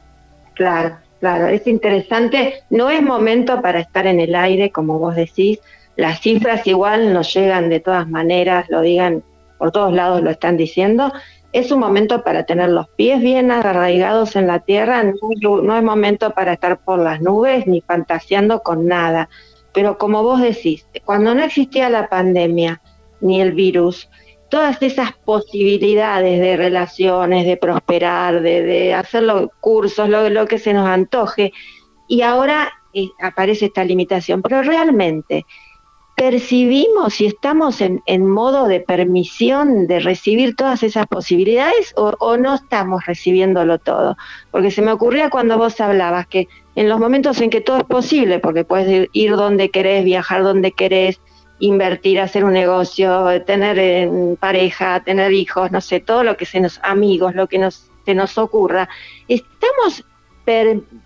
Claro, 0.52 0.98
claro, 1.20 1.46
es 1.48 1.66
interesante. 1.66 2.62
No 2.68 2.90
es 2.90 3.02
momento 3.02 3.62
para 3.62 3.80
estar 3.80 4.06
en 4.06 4.20
el 4.20 4.34
aire, 4.34 4.70
como 4.70 4.98
vos 4.98 5.16
decís. 5.16 5.58
Las 5.96 6.20
cifras 6.20 6.66
igual 6.66 7.14
nos 7.14 7.32
llegan 7.32 7.70
de 7.70 7.80
todas 7.80 8.06
maneras, 8.06 8.66
lo 8.68 8.82
digan 8.82 9.24
por 9.56 9.72
todos 9.72 9.90
lados, 9.90 10.22
lo 10.22 10.28
están 10.28 10.58
diciendo. 10.58 11.14
Es 11.52 11.72
un 11.72 11.80
momento 11.80 12.22
para 12.22 12.44
tener 12.44 12.68
los 12.68 12.88
pies 12.90 13.22
bien 13.22 13.50
arraigados 13.50 14.36
en 14.36 14.46
la 14.46 14.58
tierra, 14.58 15.02
no, 15.02 15.76
es 15.76 15.82
momento 15.82 16.32
para 16.32 16.52
estar 16.52 16.78
por 16.78 16.98
las 16.98 17.22
nubes 17.22 17.66
ni 17.66 17.80
fantaseando 17.80 18.62
con 18.62 18.86
nada. 18.86 19.30
Pero 19.72 19.96
como 19.96 20.22
vos 20.22 20.42
decís, 20.42 20.86
cuando 21.06 21.34
no 21.34 21.42
existía 21.42 21.88
la 21.88 22.10
pandemia 22.10 22.82
ni 23.22 23.40
el 23.40 23.52
virus, 23.52 24.10
todas 24.50 24.82
esas 24.82 25.12
posibilidades 25.12 26.40
de 26.40 26.56
relaciones, 26.56 27.46
de 27.46 27.56
prosperar, 27.56 28.42
de, 28.42 28.92
hacer 28.92 29.22
los 29.22 29.48
cursos, 29.60 30.08
lo, 30.08 30.46
que 30.46 30.58
se 30.58 30.72
nos 30.72 30.86
antoje, 30.86 31.52
y 32.08 32.22
ahora 32.22 32.72
eh, 32.92 33.08
aparece 33.22 33.66
esta 33.66 33.84
limitación. 33.84 34.42
Pero 34.42 34.62
realmente 34.62 35.46
percibimos 36.16 37.14
si 37.14 37.26
estamos 37.26 37.80
en, 37.80 38.26
modo 38.26 38.66
de 38.66 38.80
permisión 38.80 39.86
de 39.86 40.00
recibir 40.00 40.54
todas 40.54 40.82
esas 40.82 41.06
posibilidades 41.06 41.94
o, 41.96 42.12
o, 42.18 42.36
no 42.36 42.56
estamos 42.56 43.06
recibiéndolo 43.06 43.78
todo. 43.78 44.16
Porque 44.50 44.70
se 44.70 44.82
me 44.82 44.92
ocurría 44.92 45.30
cuando 45.30 45.56
vos 45.56 45.80
hablabas 45.80 46.26
que 46.26 46.48
en 46.74 46.88
los 46.88 47.00
momentos 47.00 47.40
en 47.40 47.50
que 47.50 47.60
todo 47.60 47.78
es 47.78 47.84
posible, 47.84 48.38
porque 48.38 48.64
puedes 48.64 49.08
ir 49.12 49.30
donde 49.36 49.70
querés, 49.70 50.04
viajar 50.04 50.42
donde 50.42 50.72
querés, 50.72 51.20
invertir, 51.60 52.20
hacer 52.20 52.44
un 52.44 52.52
negocio, 52.52 53.42
tener 53.44 53.78
eh, 53.78 54.10
pareja, 54.40 55.00
tener 55.04 55.32
hijos, 55.32 55.70
no 55.70 55.80
sé, 55.80 56.00
todo 56.00 56.24
lo 56.24 56.36
que 56.36 56.46
se 56.46 56.60
nos, 56.60 56.80
amigos, 56.82 57.34
lo 57.34 57.46
que 57.46 57.58
nos, 57.58 57.90
se 58.04 58.14
nos 58.14 58.36
ocurra, 58.38 58.88
estamos 59.28 60.04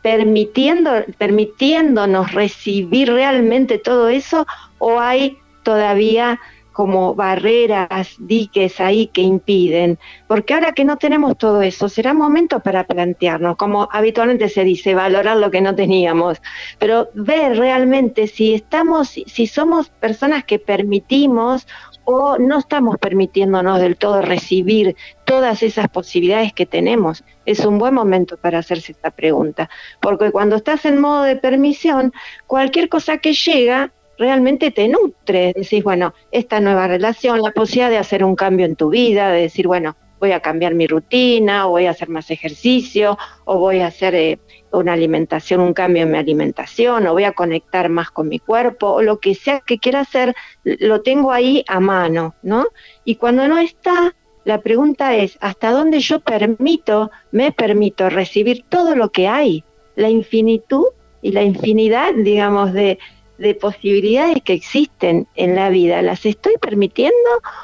permitiendo, 0.02 0.90
permitiéndonos 1.18 2.32
recibir 2.32 3.12
realmente 3.12 3.78
todo 3.78 4.08
eso 4.08 4.46
o 4.78 5.00
hay 5.00 5.36
todavía 5.62 6.40
como 6.74 7.14
barreras, 7.14 8.16
diques 8.18 8.80
ahí 8.80 9.06
que 9.06 9.22
impiden, 9.22 9.96
porque 10.26 10.54
ahora 10.54 10.72
que 10.72 10.84
no 10.84 10.98
tenemos 10.98 11.38
todo 11.38 11.62
eso, 11.62 11.88
será 11.88 12.12
momento 12.12 12.58
para 12.58 12.84
plantearnos, 12.84 13.56
como 13.56 13.88
habitualmente 13.92 14.48
se 14.48 14.64
dice, 14.64 14.92
valorar 14.94 15.36
lo 15.36 15.52
que 15.52 15.60
no 15.60 15.76
teníamos, 15.76 16.42
pero 16.80 17.08
ver 17.14 17.56
realmente 17.56 18.26
si 18.26 18.54
estamos, 18.54 19.08
si 19.08 19.46
somos 19.46 19.88
personas 19.88 20.42
que 20.44 20.58
permitimos 20.58 21.66
o 22.04 22.38
no 22.38 22.58
estamos 22.58 22.98
permitiéndonos 22.98 23.80
del 23.80 23.96
todo 23.96 24.20
recibir 24.20 24.96
todas 25.24 25.62
esas 25.62 25.88
posibilidades 25.88 26.52
que 26.52 26.66
tenemos. 26.66 27.24
Es 27.46 27.60
un 27.64 27.78
buen 27.78 27.94
momento 27.94 28.36
para 28.36 28.58
hacerse 28.58 28.92
esta 28.92 29.10
pregunta, 29.10 29.70
porque 30.00 30.30
cuando 30.30 30.56
estás 30.56 30.84
en 30.84 31.00
modo 31.00 31.22
de 31.22 31.36
permisión, 31.36 32.12
cualquier 32.46 32.88
cosa 32.88 33.18
que 33.18 33.32
llega 33.32 33.92
realmente 34.18 34.70
te 34.70 34.88
nutre. 34.88 35.52
Decís, 35.54 35.82
bueno, 35.82 36.14
esta 36.30 36.60
nueva 36.60 36.86
relación, 36.88 37.42
la 37.42 37.52
posibilidad 37.52 37.90
de 37.90 37.98
hacer 37.98 38.24
un 38.24 38.36
cambio 38.36 38.66
en 38.66 38.76
tu 38.76 38.90
vida, 38.90 39.30
de 39.30 39.42
decir, 39.42 39.66
bueno, 39.66 39.96
voy 40.20 40.32
a 40.32 40.40
cambiar 40.40 40.74
mi 40.74 40.86
rutina, 40.86 41.66
o 41.66 41.70
voy 41.70 41.86
a 41.86 41.90
hacer 41.90 42.08
más 42.08 42.30
ejercicio, 42.30 43.18
o 43.44 43.58
voy 43.58 43.80
a 43.80 43.88
hacer 43.88 44.14
eh, 44.14 44.38
una 44.72 44.94
alimentación, 44.94 45.60
un 45.60 45.74
cambio 45.74 46.04
en 46.04 46.12
mi 46.12 46.18
alimentación, 46.18 47.06
o 47.06 47.12
voy 47.12 47.24
a 47.24 47.32
conectar 47.32 47.88
más 47.90 48.10
con 48.10 48.28
mi 48.28 48.38
cuerpo, 48.38 48.92
o 48.92 49.02
lo 49.02 49.18
que 49.18 49.34
sea 49.34 49.60
que 49.60 49.78
quiera 49.78 50.00
hacer, 50.00 50.34
lo 50.64 51.02
tengo 51.02 51.30
ahí 51.30 51.62
a 51.68 51.78
mano, 51.78 52.34
¿no? 52.42 52.66
Y 53.04 53.16
cuando 53.16 53.46
no 53.48 53.58
está, 53.58 54.14
la 54.44 54.62
pregunta 54.62 55.14
es, 55.14 55.36
¿hasta 55.40 55.70
dónde 55.70 56.00
yo 56.00 56.20
permito, 56.20 57.10
me 57.30 57.52
permito 57.52 58.08
recibir 58.08 58.64
todo 58.68 58.94
lo 58.96 59.10
que 59.10 59.28
hay? 59.28 59.64
La 59.94 60.08
infinitud 60.08 60.86
y 61.22 61.32
la 61.32 61.42
infinidad, 61.42 62.14
digamos, 62.14 62.72
de, 62.72 62.98
de 63.38 63.54
posibilidades 63.54 64.42
que 64.42 64.52
existen 64.52 65.26
en 65.34 65.54
la 65.56 65.68
vida, 65.68 66.02
¿las 66.02 66.24
estoy 66.24 66.54
permitiendo 66.60 67.14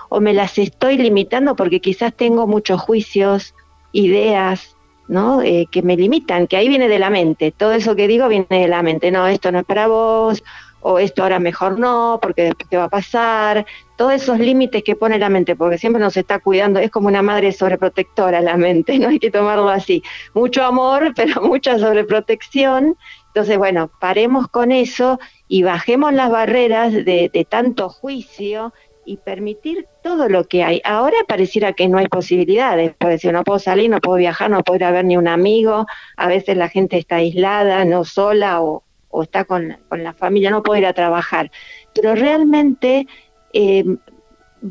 o 0.09 0.21
me 0.21 0.35
las 0.35 0.59
estoy 0.59 0.99
limitando 0.99 1.55
porque 1.57 1.81
quizás 1.81 2.13
tengo 2.15 2.47
muchos 2.47 2.81
juicios, 2.81 3.55
ideas, 3.93 4.77
¿no? 5.09 5.43
Eh, 5.43 5.67
que 5.71 5.83
me 5.83 5.97
limitan, 5.97 6.47
que 6.47 6.57
ahí 6.57 6.69
viene 6.69 6.89
de 6.89 6.99
la 6.99 7.11
mente, 7.11 7.53
todo 7.53 7.73
eso 7.73 7.97
que 7.97 8.09
digo 8.09 8.29
viene 8.29 8.47
de 8.49 8.69
la 8.69 8.83
mente, 8.83 9.11
no, 9.11 9.27
esto 9.27 9.51
no 9.51 9.61
es 9.61 9.65
para 9.65 9.87
vos, 9.89 10.43
o 10.83 10.99
esto 10.99 11.23
ahora 11.23 11.39
mejor 11.39 11.79
no, 11.79 12.19
porque 12.23 12.45
después 12.45 12.69
va 12.81 12.85
a 12.85 12.89
pasar, 12.89 13.67
todos 13.97 14.13
esos 14.13 14.39
límites 14.39 14.83
que 14.83 14.97
pone 14.97 15.19
la 15.19 15.29
mente, 15.29 15.57
porque 15.57 15.79
siempre 15.79 16.01
nos 16.01 16.17
está 16.17 16.39
cuidando, 16.39 16.81
es 16.81 16.91
como 16.91 17.09
una 17.09 17.23
madre 17.23 17.53
sobreprotectora 17.53 18.41
la 18.41 18.57
mente, 18.57 18.99
no 19.01 19.09
hay 19.09 19.19
que 19.19 19.31
tomarlo 19.31 19.69
así, 19.69 20.03
mucho 20.35 20.65
amor, 20.65 21.13
pero 21.15 21.43
mucha 21.43 21.79
sobreprotección, 21.79 22.97
entonces 23.31 23.59
bueno, 23.59 23.91
paremos 24.01 24.49
con 24.49 24.73
eso 24.73 25.21
y 25.47 25.63
bajemos 25.63 26.13
las 26.13 26.31
barreras 26.31 26.93
de, 26.93 27.47
tanto 27.49 27.89
juicio 27.89 28.73
y 29.05 29.19
permitir 29.19 29.87
todo 30.03 30.29
lo 30.29 30.45
que 30.49 30.65
hay. 30.65 30.83
Ahora 30.85 31.17
pareciera 31.29 31.73
que 31.73 31.89
no 31.89 31.99
hay 31.99 32.09
posibilidades, 32.09 32.93
porque 32.99 33.19
si 33.19 33.29
no 33.29 33.45
puedo 33.45 33.61
salir, 33.61 33.89
no 33.89 34.01
puedo 34.01 34.17
viajar, 34.17 34.51
no 34.51 34.63
puedo 34.65 34.79
ir 34.79 34.85
a 34.85 34.91
ver 34.91 35.05
ni 35.05 35.17
un 35.17 35.29
amigo, 35.29 35.87
a 36.17 36.27
veces 36.27 36.57
la 36.57 36.69
gente 36.69 36.99
está 36.99 37.17
aislada, 37.17 37.85
no 37.85 38.05
sola 38.05 38.63
o, 38.63 38.83
está 39.23 39.45
con, 39.45 39.79
la 39.91 40.13
familia, 40.13 40.51
no 40.51 40.65
puedo 40.65 40.81
ir 40.81 40.87
a 40.87 40.93
trabajar. 40.93 41.53
Pero 41.95 42.17
realmente 42.17 43.07
eh, 43.53 43.85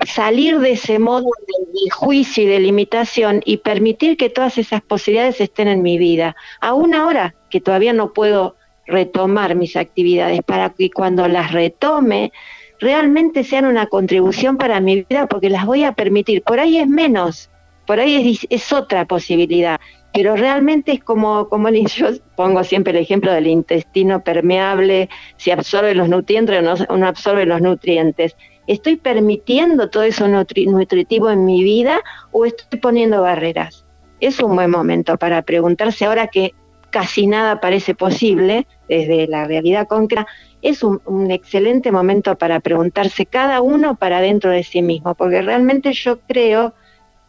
salir 0.06 0.60
de 0.60 0.72
ese 0.72 1.00
modo 1.00 1.30
de, 1.48 1.90
juicio 1.92 2.44
y 2.44 2.48
de 2.48 2.60
limitación 2.60 3.42
y 3.46 3.58
permitir 3.58 4.18
que 4.18 4.30
todas 4.30 4.58
esas 4.58 4.82
posibilidades 4.82 5.42
estén 5.42 5.68
en 5.68 5.82
mi 5.82 5.98
vida, 5.98 6.36
aún 6.62 6.94
ahora 6.94 7.36
que 7.50 7.62
todavía 7.62 7.94
no 7.94 8.14
puedo 8.14 8.56
retomar 8.86 9.56
mis 9.56 9.76
actividades 9.76 10.42
para 10.44 10.72
que 10.72 10.90
cuando 10.90 11.28
las 11.28 11.52
retome 11.52 12.32
realmente 12.80 13.44
sean 13.44 13.66
una 13.66 13.88
contribución 13.88 14.58
para 14.58 14.80
mi 14.80 15.04
vida 15.04 15.28
porque 15.28 15.50
las 15.50 15.66
voy 15.66 15.84
a 15.84 15.94
permitir. 15.94 16.42
Por 16.44 16.60
ahí 16.60 16.78
es 16.78 16.88
menos, 16.88 17.50
por 17.86 18.00
ahí 18.00 18.38
es, 18.50 18.74
otra 18.74 19.06
posibilidad, 19.06 19.80
pero 20.14 20.36
realmente 20.36 20.94
es 20.94 21.04
como, 21.04 21.50
como 21.50 21.70
yo 21.96 22.08
pongo 22.36 22.64
siempre 22.64 22.92
el 22.92 23.00
ejemplo 23.00 23.32
del 23.32 23.48
intestino 23.48 24.24
permeable, 24.24 25.10
si 25.38 25.52
absorbe 25.52 25.96
los 25.96 26.10
nutrientes 26.10 26.88
o 26.88 26.98
no, 26.98 27.08
absorbe 27.08 27.46
los 27.46 27.62
nutrientes. 27.62 28.36
¿Estoy 28.70 28.98
permitiendo 28.98 29.90
todo 29.90 30.04
eso 30.04 30.28
nutritivo 30.28 31.32
en 31.32 31.44
mi 31.44 31.64
vida 31.64 32.02
o 32.32 32.46
estoy 32.46 32.80
poniendo 32.80 33.24
barreras? 33.24 33.84
Es 34.20 34.40
un 34.42 34.56
buen 34.56 34.70
momento 34.70 35.18
para 35.18 35.42
preguntarse 35.42 36.06
ahora 36.06 36.28
que 36.28 36.54
casi 36.92 37.26
nada 37.26 37.60
parece 37.62 37.96
posible 37.96 38.68
desde 38.88 39.26
la 39.26 39.46
realidad 39.46 39.88
concreta, 39.88 40.28
es 40.62 40.84
un, 40.84 41.02
excelente 41.32 41.92
momento 41.92 42.38
para 42.38 42.60
preguntarse 42.60 43.26
cada 43.26 43.60
uno 43.62 43.96
para 43.96 44.22
dentro 44.22 44.52
de 44.52 44.62
sí 44.62 44.84
mismo, 44.84 45.16
porque 45.16 45.42
realmente 45.42 45.92
yo 45.94 46.20
creo, 46.28 46.76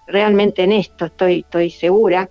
realmente 0.06 0.64
en 0.64 0.72
esto 0.72 1.06
estoy, 1.06 1.38
estoy 1.38 1.70
segura, 1.70 2.28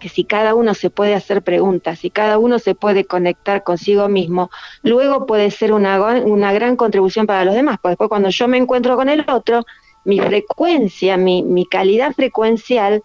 que 0.00 0.08
si 0.08 0.24
cada 0.24 0.56
uno 0.56 0.74
se 0.74 0.90
puede 0.90 1.14
hacer 1.14 1.42
preguntas, 1.42 2.00
si 2.00 2.10
cada 2.10 2.38
uno 2.38 2.58
se 2.58 2.74
puede 2.74 3.04
conectar 3.04 3.62
consigo 3.62 4.08
mismo, 4.08 4.50
luego 4.82 5.26
puede 5.26 5.52
ser 5.52 5.72
una, 5.72 6.00
una 6.00 6.52
gran 6.52 6.74
contribución 6.74 7.26
para 7.26 7.44
los 7.44 7.54
demás, 7.54 7.78
porque 7.80 7.92
después 7.92 8.08
cuando 8.08 8.30
yo 8.30 8.48
me 8.48 8.58
encuentro 8.58 8.96
con 8.96 9.08
el 9.08 9.24
otro, 9.30 9.64
mi 10.04 10.18
frecuencia, 10.18 11.16
mi, 11.16 11.44
mi 11.44 11.66
calidad 11.66 12.12
frecuencial 12.14 13.02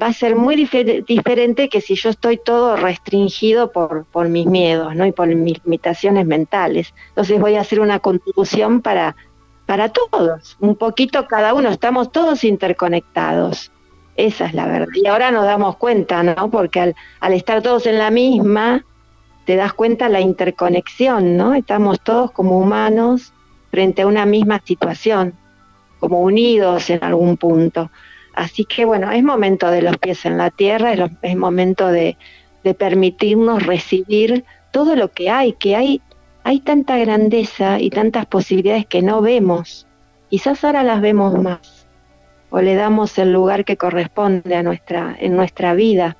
va 0.00 0.08
a 0.08 0.12
ser 0.12 0.36
muy 0.36 0.56
diferente 0.56 1.68
que 1.68 1.80
si 1.80 1.94
yo 1.94 2.10
estoy 2.10 2.38
todo 2.38 2.76
restringido 2.76 3.70
por, 3.70 4.04
por 4.06 4.28
mis 4.28 4.46
miedos 4.46 4.94
¿no? 4.96 5.06
y 5.06 5.12
por 5.12 5.28
mis 5.28 5.64
limitaciones 5.64 6.26
mentales. 6.26 6.92
Entonces 7.08 7.40
voy 7.40 7.54
a 7.54 7.60
hacer 7.60 7.80
una 7.80 8.00
contribución 8.00 8.82
para, 8.82 9.16
para 9.66 9.90
todos, 9.90 10.56
un 10.60 10.76
poquito 10.76 11.26
cada 11.26 11.54
uno, 11.54 11.70
estamos 11.70 12.10
todos 12.12 12.44
interconectados. 12.44 13.70
Esa 14.16 14.46
es 14.46 14.54
la 14.54 14.66
verdad. 14.66 14.88
Y 14.94 15.06
ahora 15.06 15.30
nos 15.30 15.44
damos 15.44 15.76
cuenta, 15.76 16.22
¿no? 16.22 16.50
Porque 16.50 16.94
al, 17.20 17.32
estar 17.32 17.62
todos 17.62 17.86
en 17.86 17.98
la 17.98 18.10
misma, 18.10 18.84
te 19.44 19.56
das 19.56 19.72
cuenta 19.72 20.08
la 20.08 20.20
interconexión, 20.20 21.36
¿no? 21.36 21.54
Estamos 21.54 22.00
todos 22.00 22.30
como 22.30 22.58
humanos 22.58 23.32
frente 23.70 24.02
a 24.02 24.06
una 24.06 24.24
misma 24.24 24.62
situación, 24.64 25.34
como 25.98 26.20
unidos 26.20 26.90
en 26.90 27.02
algún 27.02 27.36
punto. 27.36 27.90
Así 28.34 28.64
que 28.64 28.84
bueno, 28.84 29.10
es 29.10 29.22
momento 29.22 29.70
de 29.70 29.82
los 29.82 29.96
pies 29.98 30.24
en 30.24 30.38
la 30.38 30.50
tierra, 30.50 30.92
es, 31.22 31.36
momento 31.36 31.88
de, 31.88 32.16
permitirnos 32.78 33.66
recibir 33.66 34.44
todo 34.72 34.96
lo 34.96 35.12
que 35.12 35.28
hay, 35.28 35.52
que 35.52 35.76
hay, 35.76 36.00
hay 36.44 36.60
tanta 36.60 36.96
grandeza 36.96 37.78
y 37.78 37.90
tantas 37.90 38.26
posibilidades 38.26 38.86
que 38.86 39.02
no 39.02 39.20
vemos. 39.20 39.86
Quizás 40.30 40.64
ahora 40.64 40.82
las 40.82 41.00
vemos 41.00 41.40
más 41.40 41.73
o 42.50 42.60
le 42.60 42.74
damos 42.74 43.18
el 43.18 43.32
lugar 43.32 43.64
que 43.64 43.76
corresponde 43.76 44.54
a 44.54 44.62
nuestra, 44.62 45.16
en 45.18 45.36
nuestra 45.36 45.74
vida. 45.74 46.18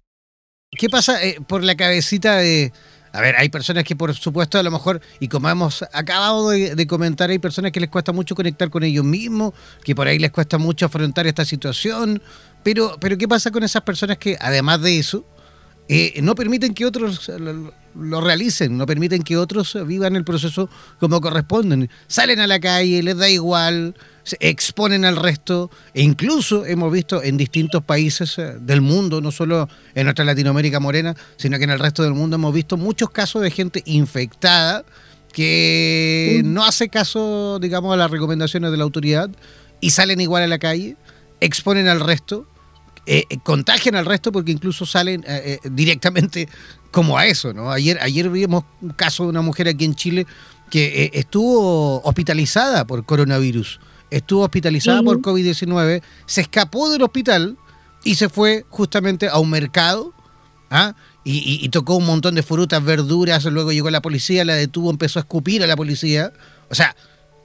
¿Qué 0.70 0.88
pasa 0.88 1.22
eh, 1.24 1.38
por 1.46 1.62
la 1.62 1.76
cabecita 1.76 2.36
de, 2.36 2.72
a 3.14 3.20
ver, 3.20 3.36
hay 3.36 3.48
personas 3.48 3.84
que 3.84 3.94
por 3.94 4.12
supuesto 4.12 4.58
a 4.58 4.62
lo 4.64 4.72
mejor, 4.72 5.00
y 5.20 5.28
como 5.28 5.48
hemos 5.48 5.82
acabado 5.92 6.50
de, 6.50 6.86
comentar, 6.88 7.30
hay 7.30 7.38
personas 7.38 7.70
que 7.70 7.78
les 7.78 7.88
cuesta 7.88 8.12
mucho 8.12 8.34
conectar 8.34 8.70
con 8.70 8.82
ellos 8.82 9.04
mismos, 9.04 9.52
que 9.84 9.94
por 9.94 10.08
ahí 10.08 10.18
les 10.18 10.32
cuesta 10.32 10.58
mucho 10.58 10.86
afrontar 10.86 11.26
esta 11.28 11.44
situación, 11.44 12.20
pero, 12.64 12.96
pero 13.00 13.16
¿qué 13.16 13.28
pasa 13.28 13.52
con 13.52 13.62
esas 13.62 13.82
personas 13.82 14.18
que 14.18 14.36
además 14.40 14.80
de 14.80 14.98
eso, 14.98 15.24
eh, 15.88 16.18
no 16.22 16.34
permiten 16.34 16.74
que 16.74 16.86
otros 16.86 17.30
lo, 17.94 18.20
realicen, 18.20 18.76
no 18.76 18.86
permiten 18.86 19.22
que 19.22 19.36
otros 19.36 19.78
vivan 19.86 20.16
el 20.16 20.24
proceso 20.24 20.68
como 20.98 21.20
corresponden. 21.20 21.90
Salen 22.08 22.40
a 22.40 22.46
la 22.46 22.58
calle, 22.58 23.02
les 23.02 23.16
da 23.16 23.28
igual, 23.28 23.94
se 24.24 24.36
exponen 24.40 25.04
al 25.04 25.16
resto, 25.16 25.70
e 25.94 26.02
incluso 26.02 26.66
hemos 26.66 26.92
visto 26.92 27.22
en 27.22 27.36
distintos 27.36 27.84
países 27.84 28.36
eh, 28.38 28.56
del 28.60 28.80
mundo, 28.80 29.20
no 29.20 29.30
solo 29.30 29.68
en 29.94 30.04
nuestra 30.04 30.24
Latinoamérica 30.24 30.80
morena, 30.80 31.14
sino 31.36 31.58
que 31.58 31.64
en 31.64 31.70
el 31.70 31.78
resto 31.78 32.02
del 32.02 32.14
mundo 32.14 32.36
hemos 32.36 32.52
visto 32.52 32.76
muchos 32.76 33.10
casos 33.10 33.42
de 33.42 33.50
gente 33.50 33.82
infectada 33.86 34.84
que 35.32 36.42
no 36.44 36.64
hace 36.64 36.88
caso, 36.88 37.58
digamos, 37.60 37.92
a 37.94 37.96
las 37.96 38.10
recomendaciones 38.10 38.70
de 38.70 38.76
la 38.76 38.84
autoridad 38.84 39.30
y 39.80 39.90
salen 39.90 40.20
igual 40.20 40.42
a 40.42 40.46
la 40.46 40.58
calle, 40.58 40.96
exponen 41.40 41.88
al 41.88 42.00
resto 42.00 42.46
eh, 43.06 43.24
eh, 43.28 43.38
contagian 43.42 43.96
al 43.96 44.06
resto 44.06 44.32
porque 44.32 44.50
incluso 44.50 44.86
salen 44.86 45.24
eh, 45.28 45.58
directamente 45.70 46.48
como 46.90 47.18
a 47.18 47.26
eso, 47.26 47.52
¿no? 47.52 47.70
Ayer, 47.70 47.98
ayer 48.00 48.30
vimos 48.30 48.64
un 48.80 48.90
caso 48.90 49.24
de 49.24 49.28
una 49.28 49.42
mujer 49.42 49.68
aquí 49.68 49.84
en 49.84 49.94
Chile 49.94 50.26
que 50.70 51.10
estuvo 51.12 52.00
hospitalizada 52.02 52.86
por 52.86 53.04
coronavirus, 53.04 53.78
estuvo 54.10 54.42
hospitalizada 54.42 55.02
por 55.02 55.20
COVID-19, 55.20 56.02
se 56.26 56.40
escapó 56.40 56.90
del 56.90 57.02
hospital 57.02 57.56
y 58.04 58.14
se 58.16 58.28
fue 58.28 58.64
justamente 58.68 59.28
a 59.28 59.38
un 59.38 59.50
mercado, 59.50 60.12
¿ah? 60.70 60.94
Y, 61.26 61.66
tocó 61.70 61.96
un 61.96 62.04
montón 62.04 62.34
de 62.34 62.42
frutas, 62.42 62.84
verduras, 62.84 63.42
luego 63.46 63.72
llegó 63.72 63.90
la 63.90 64.02
policía, 64.02 64.44
la 64.44 64.56
detuvo, 64.56 64.90
empezó 64.90 65.18
a 65.18 65.22
escupir 65.22 65.64
a 65.64 65.66
la 65.66 65.74
policía. 65.74 66.34
O 66.68 66.74
sea, 66.74 66.94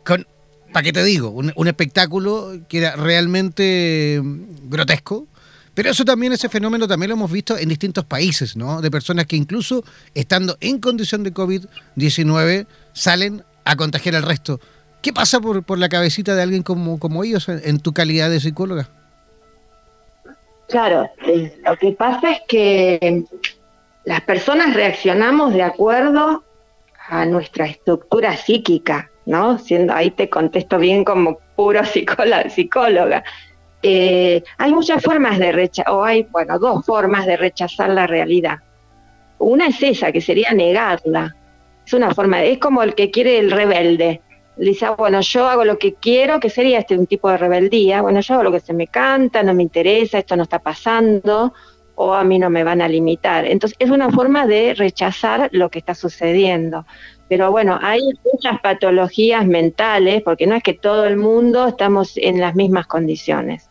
con, 0.06 0.28
¿para 0.74 0.84
qué 0.84 0.92
te 0.92 1.02
digo? 1.02 1.30
Un, 1.30 1.54
un, 1.56 1.68
espectáculo 1.70 2.60
que 2.68 2.80
era 2.80 2.98
realmente 2.98 4.22
grotesco, 4.64 5.28
pero 5.74 5.92
eso 5.92 6.04
también, 6.04 6.34
ese 6.34 6.50
fenómeno 6.50 6.90
también 6.90 7.08
lo 7.08 7.16
hemos 7.16 7.32
visto 7.32 7.58
en 7.58 7.70
distintos 7.70 8.04
países, 8.04 8.58
¿no? 8.58 8.82
De 8.82 8.92
personas 8.92 9.28
que 9.28 9.38
incluso 9.38 9.86
estando 10.14 10.58
en 10.60 10.80
condición 10.80 11.24
de 11.24 11.34
COVID-19 11.34 12.68
salen 12.92 13.46
a 13.64 13.78
contagiar 13.78 14.16
al 14.16 14.24
resto. 14.24 14.60
¿Qué 15.02 15.14
pasa 15.14 15.40
por, 15.40 15.64
por 15.64 15.78
la 15.78 15.90
cabecita 15.90 16.36
de 16.36 16.42
alguien 16.42 16.64
como, 16.64 17.00
como 17.00 17.24
ellos 17.24 17.48
en, 17.48 17.80
tu 17.80 17.94
calidad 17.94 18.30
de 18.30 18.40
psicóloga? 18.40 18.90
Claro, 20.68 21.10
eh, 21.26 21.58
lo 21.66 21.76
que 21.78 21.94
pasa 21.94 22.32
es 22.32 22.42
que 22.48 23.24
las 24.06 24.22
personas 24.22 24.74
reaccionamos 24.74 25.54
de 25.54 25.64
acuerdo 25.64 26.44
a 27.08 27.26
nuestra 27.26 27.66
estructura 27.66 28.36
psíquica, 28.36 29.10
¿no? 29.26 29.58
Siendo 29.58 29.94
ahí 29.94 30.12
te 30.12 30.30
contesto 30.30 30.78
bien 30.78 31.04
como 31.04 31.40
puro 31.56 31.82
psicóloga. 31.86 33.24
Eh, 33.82 34.44
hay 34.58 34.74
muchas 34.74 35.02
formas 35.02 35.40
de 35.40 35.52
rechazar, 35.54 35.94
o 35.94 36.04
hay, 36.04 36.24
bueno, 36.24 36.60
dos 36.60 36.86
formas 36.86 37.26
de 37.26 37.38
rechazar 37.38 37.90
la 37.90 38.06
realidad. 38.06 38.60
Una 39.40 39.68
es 39.68 39.82
esa, 39.82 40.12
que 40.12 40.22
sería 40.22 40.52
negarla. 40.52 41.36
Es 41.86 41.94
una 41.94 42.14
forma, 42.14 42.44
es 42.44 42.60
como 42.60 42.84
el 42.84 42.94
que 42.94 43.10
quiere 43.10 43.40
el 43.40 43.52
rebelde. 43.52 44.22
Dice, 44.60 44.86
ah, 44.86 44.92
bueno, 44.92 45.22
yo 45.22 45.48
hago 45.48 45.64
lo 45.64 45.78
que 45.78 45.94
quiero, 45.94 46.40
que 46.40 46.50
sería 46.50 46.80
este 46.80 46.98
un 46.98 47.08
tipo 47.08 47.30
de 47.30 47.38
rebeldía. 47.38 48.02
Bueno, 48.02 48.20
yo 48.20 48.34
hago 48.34 48.44
lo 48.44 48.52
que 48.52 48.60
se 48.60 48.74
me 48.74 48.88
canta, 48.88 49.42
no 49.42 49.54
me 49.54 49.64
interesa, 49.64 50.20
esto 50.20 50.36
no 50.36 50.44
está 50.44 50.60
pasando, 50.60 51.54
o 51.96 52.14
a 52.14 52.24
mí 52.24 52.40
no 52.40 52.50
me 52.50 52.64
van 52.64 52.82
a 52.82 52.88
limitar. 52.88 53.46
Entonces, 53.46 53.78
es 53.80 53.90
una 53.90 54.10
forma 54.10 54.46
de 54.48 54.74
rechazar 54.74 55.50
lo 55.54 55.70
que 55.70 55.80
está 55.80 55.96
sucediendo. 55.96 56.86
Pero 57.30 57.52
bueno, 57.52 57.80
hay 57.82 58.02
muchas 58.34 58.60
patologías 58.62 59.46
mentales, 59.46 60.22
porque 60.24 60.46
no 60.46 60.56
es 60.56 60.64
que 60.64 60.74
todo 60.74 61.06
el 61.06 61.18
mundo 61.18 61.68
estamos 61.68 62.18
en 62.18 62.42
las 62.42 62.56
mismas 62.56 62.88
condiciones 62.88 63.70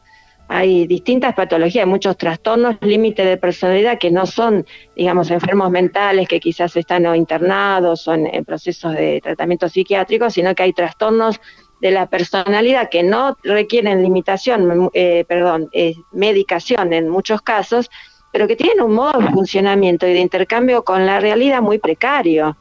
hay 0.49 0.87
distintas 0.87 1.35
patologías, 1.35 1.87
muchos 1.87 2.17
trastornos 2.17 2.77
límite 2.81 3.25
de 3.25 3.37
personalidad 3.37 3.99
que 3.99 4.11
no 4.11 4.25
son, 4.25 4.67
digamos, 4.97 5.31
enfermos 5.31 5.71
mentales 5.71 6.27
que 6.27 6.41
quizás 6.41 6.75
están 6.75 7.05
internados 7.15 8.09
o 8.09 8.15
en, 8.15 8.45
procesos 8.47 8.95
de 8.95 9.21
tratamiento 9.23 9.69
psiquiátrico, 9.69 10.31
sino 10.31 10.55
que 10.55 10.63
hay 10.63 10.73
trastornos 10.73 11.39
de 11.83 11.91
la 11.91 12.07
personalidad 12.07 12.89
que 12.89 13.03
no 13.03 13.37
requieren 13.45 14.03
limitación, 14.03 14.91
eh, 14.95 15.25
perdón, 15.29 15.69
eh, 15.73 15.95
medicación 16.13 16.95
en 16.95 17.11
muchos 17.11 17.43
casos, 17.43 17.91
pero 18.33 18.49
que 18.49 18.57
tienen 18.57 18.81
un 18.81 18.95
modo 18.95 19.21
de 19.21 19.31
funcionamiento 19.31 20.07
y 20.07 20.15
de 20.15 20.21
intercambio 20.21 20.83
con 20.83 21.05
la 21.05 21.21
realidad 21.21 21.61
muy 21.61 21.79
precario. 21.79 22.57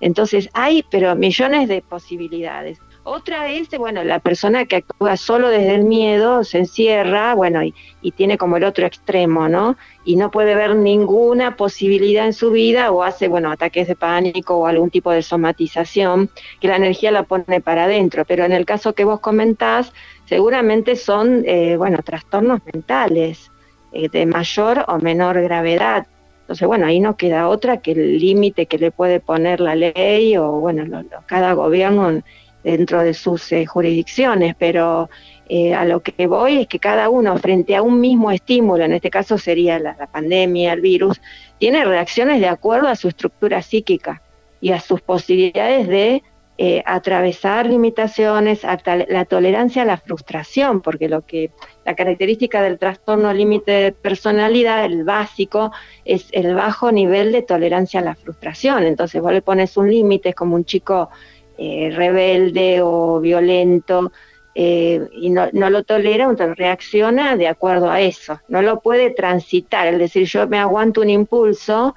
Entonces 0.00 0.48
hay, 0.52 0.84
pero 0.90 1.14
millones 1.16 1.68
de 1.68 1.82
posibilidades. 1.82 2.78
Otra 3.04 3.50
es, 3.50 3.68
bueno, 3.70 4.04
la 4.04 4.20
persona 4.20 4.64
que 4.64 4.76
actúa 4.76 5.16
solo 5.16 5.48
desde 5.48 5.74
el 5.74 5.82
miedo, 5.82 6.44
se 6.44 6.58
encierra, 6.58 7.34
bueno, 7.34 7.60
y, 7.64 7.74
tiene 8.12 8.38
como 8.38 8.56
el 8.56 8.64
otro 8.64 8.86
extremo, 8.86 9.48
¿no? 9.48 9.76
Y 10.04 10.14
no 10.14 10.30
puede 10.30 10.54
ver 10.54 10.76
ninguna 10.76 11.56
posibilidad 11.56 12.26
en 12.26 12.32
su 12.32 12.52
vida 12.52 12.92
o 12.92 13.02
hace, 13.02 13.26
bueno, 13.26 13.50
ataques 13.50 13.88
de 13.88 13.96
pánico 13.96 14.56
o 14.56 14.66
algún 14.66 14.90
tipo 14.90 15.10
de 15.10 15.22
somatización, 15.22 16.30
que 16.60 16.68
la 16.68 16.76
energía 16.76 17.10
la 17.10 17.24
pone 17.24 17.60
para 17.60 17.84
adentro. 17.84 18.24
Pero 18.24 18.44
en 18.44 18.52
el 18.52 18.64
caso 18.66 18.92
que 18.92 19.04
vos 19.04 19.18
comentás, 19.18 19.92
seguramente 20.26 20.94
son, 20.94 21.42
eh, 21.44 21.76
bueno, 21.76 21.98
trastornos 22.04 22.60
mentales 22.72 23.50
eh, 23.92 24.08
de 24.10 24.26
mayor 24.26 24.84
o 24.86 24.98
menor 24.98 25.40
gravedad. 25.42 26.06
Entonces, 26.42 26.68
bueno, 26.68 26.86
ahí 26.86 27.00
no 27.00 27.16
queda 27.16 27.48
otra 27.48 27.78
que 27.78 27.92
el 27.92 28.18
límite 28.18 28.66
que 28.66 28.78
le 28.78 28.90
puede 28.90 29.20
poner 29.20 29.60
la 29.60 29.74
ley 29.74 30.36
o, 30.36 30.52
bueno, 30.52 31.04
cada 31.26 31.52
gobierno 31.54 32.22
dentro 32.62 33.02
de 33.02 33.14
sus 33.14 33.50
eh, 33.52 33.66
jurisdicciones, 33.66 34.54
pero 34.58 35.10
eh, 35.48 35.74
a 35.74 35.84
lo 35.84 36.00
que 36.02 36.26
voy 36.26 36.62
es 36.62 36.66
que 36.68 36.78
cada 36.78 37.08
uno 37.08 37.36
frente 37.38 37.76
a 37.76 37.82
un 37.82 38.00
mismo 38.00 38.30
estímulo, 38.30 38.84
en 38.84 38.92
este 38.92 39.10
caso 39.10 39.36
sería 39.38 39.78
la, 39.78 39.94
pandemia, 40.06 40.72
el 40.72 40.80
virus, 40.80 41.20
tiene 41.58 41.84
reacciones 41.84 42.40
de 42.40 42.48
acuerdo 42.48 42.88
a 42.88 42.96
su 42.96 43.08
estructura 43.08 43.60
psíquica 43.62 44.22
y 44.60 44.72
a 44.72 44.80
sus 44.80 45.00
posibilidades 45.00 45.88
de 45.88 46.22
eh, 46.58 46.82
atravesar 46.86 47.66
limitaciones, 47.66 48.62
la 48.62 49.24
tolerancia 49.24 49.82
a 49.82 49.84
la 49.84 49.96
frustración, 49.96 50.80
porque 50.80 51.08
lo 51.08 51.22
que 51.22 51.50
la 51.84 51.96
característica 51.96 52.62
del 52.62 52.78
trastorno 52.78 53.32
límite 53.32 53.72
de 53.72 53.92
personalidad, 53.92 54.84
el 54.84 55.02
básico, 55.02 55.72
es 56.04 56.28
el 56.30 56.54
bajo 56.54 56.92
nivel 56.92 57.32
de 57.32 57.42
tolerancia 57.42 58.00
a 58.00 58.04
la 58.04 58.14
frustración. 58.14 58.84
Entonces 58.84 59.20
vos 59.20 59.32
le 59.32 59.42
pones 59.42 59.76
un 59.76 59.90
límite, 59.90 60.30
es 60.30 60.34
como 60.34 60.54
un 60.54 60.64
chico 60.64 61.10
eh, 61.58 61.92
rebelde 61.94 62.80
o 62.82 63.20
violento 63.20 64.12
eh, 64.54 65.08
y 65.12 65.30
no, 65.30 65.48
lo 65.52 65.82
tolera, 65.82 66.24
entonces 66.24 66.56
reacciona 66.56 67.36
de 67.36 67.48
acuerdo 67.48 67.90
a 67.90 68.00
eso. 68.00 68.40
No 68.48 68.62
lo 68.62 68.80
puede 68.80 69.10
transitar, 69.10 69.88
es 69.88 69.98
decir, 69.98 70.26
yo 70.26 70.46
me 70.46 70.58
aguanto 70.58 71.00
un 71.00 71.10
impulso 71.10 71.94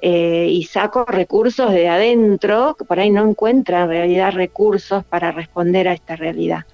eh, 0.00 0.46
y 0.50 0.64
saco 0.64 1.04
recursos 1.04 1.72
de 1.72 1.88
adentro, 1.88 2.74
que 2.78 2.84
por 2.86 2.98
ahí 2.98 3.10
no 3.10 3.28
encuentra 3.28 3.82
en 3.82 3.88
realidad 3.88 4.32
recursos 4.32 5.04
para 5.04 5.30
responder 5.30 5.88
a 5.88 5.92
esta 5.92 6.16
realidad. 6.16 6.64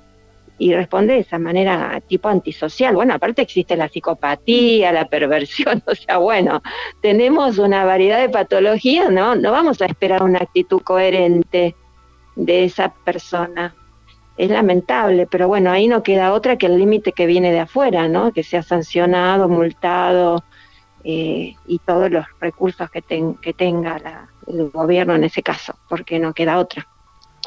Y 0.59 0.73
responde 0.73 1.15
de 1.15 1.21
esa 1.21 1.39
manera 1.39 2.01
tipo 2.07 2.29
antisocial. 2.29 2.95
Bueno, 2.95 3.13
aparte 3.13 3.43
existe 3.43 3.77
la 3.77 3.89
psicopatía, 3.89 4.93
la 4.93 5.07
perversión, 5.07 5.83
o 5.87 5.95
sea, 5.95 6.19
bueno, 6.19 6.63
tenemos 7.03 7.59
una 7.59 7.85
variedad 7.85 8.21
de 8.21 8.29
patologías, 8.29 9.11
¿no? 9.11 9.35
No 9.35 9.51
vamos 9.51 9.83
a 9.83 9.87
esperar 9.87 10.23
una 10.23 10.39
actitud 10.39 10.81
coherente 10.83 11.75
de 12.37 12.65
esa 12.65 12.95
persona. 13.05 13.75
Es 14.37 14.51
lamentable, 14.51 15.27
pero 15.27 15.49
bueno, 15.49 15.71
ahí 15.71 15.89
no 15.89 16.03
queda 16.03 16.33
otra 16.33 16.57
que 16.57 16.67
el 16.67 16.79
límite 16.79 17.13
que 17.13 17.27
viene 17.27 17.53
de 17.53 17.61
afuera, 17.61 18.07
¿no? 18.07 18.33
Que 18.33 18.43
sea 18.43 18.63
sancionado, 18.63 19.49
multado 19.49 20.45
eh, 21.03 21.55
y 21.67 21.79
todos 21.79 22.11
los 22.11 22.27
recursos 22.39 22.91
que, 22.91 23.03
que 23.41 23.53
tenga 23.55 24.29
el 24.47 24.69
gobierno 24.71 25.15
en 25.15 25.25
ese 25.25 25.43
caso, 25.43 25.75
porque 25.89 26.19
no 26.19 26.35
queda 26.35 26.59
otra. 26.59 26.87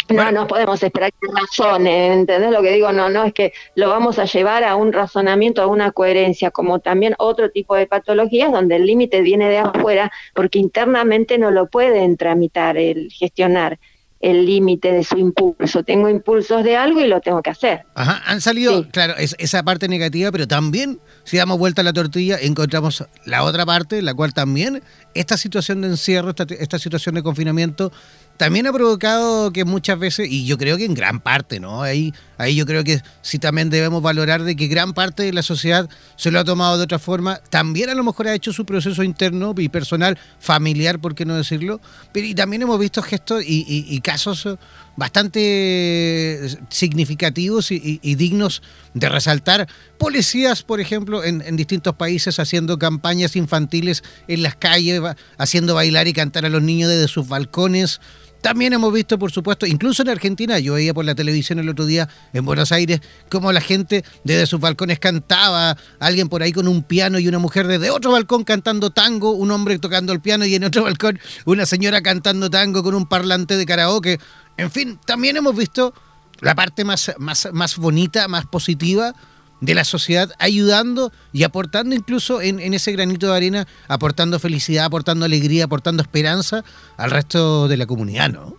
No, 0.09 0.31
no 0.31 0.47
podemos 0.47 0.81
esperar 0.81 1.11
que 1.11 1.27
razone, 1.31 2.13
¿entendés 2.13 2.51
lo 2.51 2.63
que 2.63 2.71
digo? 2.71 2.91
No, 2.91 3.09
no, 3.09 3.25
es 3.25 3.33
que 3.33 3.53
lo 3.75 3.89
vamos 3.89 4.17
a 4.17 4.25
llevar 4.25 4.63
a 4.63 4.75
un 4.75 4.91
razonamiento, 4.91 5.61
a 5.61 5.67
una 5.67 5.91
coherencia, 5.91 6.49
como 6.49 6.79
también 6.79 7.13
otro 7.19 7.51
tipo 7.51 7.75
de 7.75 7.85
patologías 7.85 8.51
donde 8.51 8.77
el 8.77 8.87
límite 8.87 9.21
viene 9.21 9.49
de 9.49 9.59
afuera, 9.59 10.11
porque 10.33 10.57
internamente 10.57 11.37
no 11.37 11.51
lo 11.51 11.67
pueden 11.67 12.17
tramitar, 12.17 12.77
el 12.77 13.11
gestionar 13.11 13.77
el 14.19 14.45
límite 14.45 14.91
de 14.91 15.03
su 15.03 15.17
impulso. 15.17 15.83
Tengo 15.83 16.09
impulsos 16.09 16.63
de 16.63 16.75
algo 16.75 16.99
y 17.01 17.07
lo 17.07 17.21
tengo 17.21 17.41
que 17.41 17.49
hacer. 17.49 17.85
Ajá, 17.95 18.21
han 18.25 18.41
salido, 18.41 18.87
claro, 18.89 19.15
esa 19.17 19.63
parte 19.63 19.87
negativa, 19.87 20.31
pero 20.31 20.47
también, 20.47 20.99
si 21.29 21.37
damos 21.37 21.59
vuelta 21.59 21.81
a 21.81 21.83
la 21.83 21.93
tortilla, 21.93 22.39
encontramos 22.41 23.05
la 23.23 23.43
otra 23.43 23.63
parte, 23.63 24.01
la 24.01 24.15
cual 24.15 24.33
también 24.33 24.81
esta 25.13 25.37
situación 25.37 25.79
de 25.81 25.89
encierro, 25.89 26.33
esta 26.57 26.79
situación 26.79 27.13
de 27.13 27.21
confinamiento, 27.21 27.91
también 28.37 28.65
ha 28.65 28.73
provocado 28.73 29.53
que 29.53 29.63
muchas 29.63 29.99
veces, 29.99 30.27
y 30.27 30.47
yo 30.47 30.57
creo 30.57 30.75
que 30.75 30.85
en 30.85 30.95
gran 30.95 31.19
parte, 31.19 31.59
¿no? 31.59 31.83
Ahí, 31.83 32.15
ahí 32.39 32.55
yo 32.55 32.65
creo 32.65 32.83
que 32.83 33.03
sí 33.21 33.37
también 33.37 33.69
debemos 33.69 34.01
valorar 34.01 34.41
de 34.41 34.55
que 34.55 34.65
gran 34.65 34.93
parte 34.93 35.21
de 35.21 35.31
la 35.31 35.43
sociedad 35.43 35.87
se 36.15 36.31
lo 36.31 36.39
ha 36.39 36.43
tomado 36.43 36.79
de 36.79 36.85
otra 36.85 36.97
forma, 36.97 37.39
también 37.51 37.91
a 37.91 37.93
lo 37.93 38.03
mejor 38.03 38.27
ha 38.27 38.33
hecho 38.33 38.51
su 38.51 38.65
proceso 38.65 39.03
interno 39.03 39.53
y 39.55 39.69
personal, 39.69 40.17
familiar, 40.39 40.97
por 40.97 41.13
qué 41.13 41.25
no 41.25 41.35
decirlo, 41.35 41.79
pero 42.11 42.25
y 42.25 42.33
también 42.33 42.63
hemos 42.63 42.79
visto 42.79 43.03
gestos 43.03 43.43
y, 43.45 44.01
casos 44.01 44.47
bastante 44.95 46.39
significativos 46.69 47.71
y, 47.71 48.15
dignos 48.15 48.61
de 48.93 49.09
resaltar. 49.09 49.67
Policías, 49.97 50.63
por 50.63 50.79
ejemplo, 50.79 51.23
en, 51.23 51.41
en, 51.41 51.55
distintos 51.55 51.95
países 51.95 52.39
haciendo 52.39 52.77
campañas 52.77 53.35
infantiles 53.35 54.03
en 54.27 54.43
las 54.43 54.55
calles, 54.55 55.01
haciendo 55.37 55.75
bailar 55.75 56.07
y 56.07 56.13
cantar 56.13 56.45
a 56.45 56.49
los 56.49 56.61
niños 56.61 56.89
desde 56.89 57.07
sus 57.07 57.27
balcones. 57.27 58.01
También 58.41 58.71
hemos 58.73 58.93
visto, 58.93 59.19
por 59.19 59.31
supuesto, 59.31 59.65
incluso 59.65 60.01
en 60.01 60.09
Argentina, 60.09 60.59
yo 60.59 60.75
veía 60.75 60.93
por 60.93 61.03
la 61.03 61.13
televisión 61.13 61.59
el 61.59 61.67
otro 61.67 61.85
día 61.85 62.07
en 62.31 62.45
Buenos 62.45 62.71
Aires, 62.71 63.01
cómo 63.29 63.51
la 63.51 63.59
gente 63.59 64.05
desde 64.23 64.45
sus 64.45 64.59
balcones 64.59 64.99
cantaba, 64.99 65.75
alguien 65.99 66.29
por 66.29 66.41
ahí 66.41 66.53
con 66.53 66.67
un 66.67 66.83
piano 66.83 67.19
y 67.19 67.27
una 67.27 67.39
mujer 67.39 67.67
desde 67.67 67.89
otro 67.89 68.11
balcón 68.11 68.45
cantando 68.45 68.91
tango, 68.91 69.31
un 69.31 69.51
hombre 69.51 69.77
tocando 69.77 70.13
el 70.13 70.21
piano 70.21 70.45
y 70.45 70.55
en 70.55 70.63
otro 70.63 70.83
balcón 70.89 71.19
una 71.45 71.65
señora 71.65 72.01
cantando 72.01 72.49
tango 72.49 72.81
con 72.81 72.95
un 72.95 73.05
parlante 73.07 73.57
de 73.57 73.65
karaoke. 73.65 74.19
En 74.55 74.71
fin, 74.71 74.99
también 75.05 75.35
hemos 75.35 75.55
visto 75.55 75.93
la 76.39 76.55
parte 76.55 76.85
más, 76.85 77.11
más, 77.17 77.49
más 77.51 77.77
bonita, 77.77 78.27
más 78.29 78.45
positiva 78.45 79.13
de 79.61 79.75
la 79.75 79.83
sociedad, 79.83 80.31
ayudando 80.39 81.11
y 81.33 81.43
aportando 81.43 81.95
incluso 81.95 82.41
en, 82.41 82.59
ese 82.73 82.91
granito 82.91 83.27
de 83.27 83.35
arena, 83.35 83.67
aportando 83.87 84.39
felicidad, 84.39 84.85
aportando 84.85 85.25
alegría, 85.25 85.65
aportando 85.65 86.01
esperanza 86.01 86.63
al 86.97 87.11
resto 87.11 87.67
de 87.67 87.77
la 87.77 87.85
comunidad, 87.85 88.29
¿no? 88.29 88.55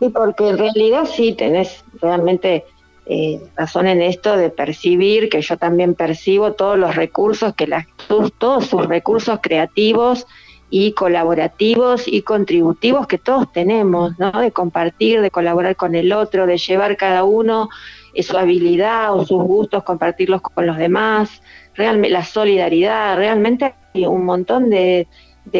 Sí, 0.00 0.08
porque 0.08 0.48
en 0.48 0.58
realidad 0.58 1.08
sí 1.12 1.32
tenés 1.32 1.84
realmente 2.00 2.64
eh, 3.06 3.40
razón 3.56 3.86
en 3.86 4.02
esto 4.02 4.36
de 4.36 4.50
percibir, 4.50 5.28
que 5.28 5.42
yo 5.42 5.56
también 5.56 5.94
percibo 5.94 6.52
todos 6.52 6.78
los 6.78 6.94
recursos, 6.94 7.54
que 7.54 7.66
las, 7.66 7.86
todos 8.38 8.66
sus 8.66 8.86
recursos 8.86 9.38
creativos 9.42 10.26
y 10.74 10.92
colaborativos 10.92 12.08
y 12.08 12.22
contributivos 12.22 13.06
que 13.06 13.18
todos 13.18 13.52
tenemos, 13.52 14.18
¿no? 14.18 14.32
De 14.32 14.52
compartir, 14.52 15.20
de 15.20 15.30
colaborar 15.30 15.76
con 15.76 15.94
el 15.94 16.14
otro, 16.14 16.46
de 16.46 16.56
llevar 16.56 16.96
cada 16.96 17.24
uno 17.24 17.68
su 18.22 18.38
habilidad 18.38 19.14
o 19.14 19.26
sus 19.26 19.42
gustos, 19.42 19.84
compartirlos 19.84 20.40
con 20.40 20.66
los 20.66 20.78
demás, 20.78 21.42
realmente 21.74 22.08
la 22.08 22.24
solidaridad, 22.24 23.16
realmente 23.16 23.74
hay 23.94 24.06
un 24.06 24.24
montón 24.24 24.70
de, 24.70 25.06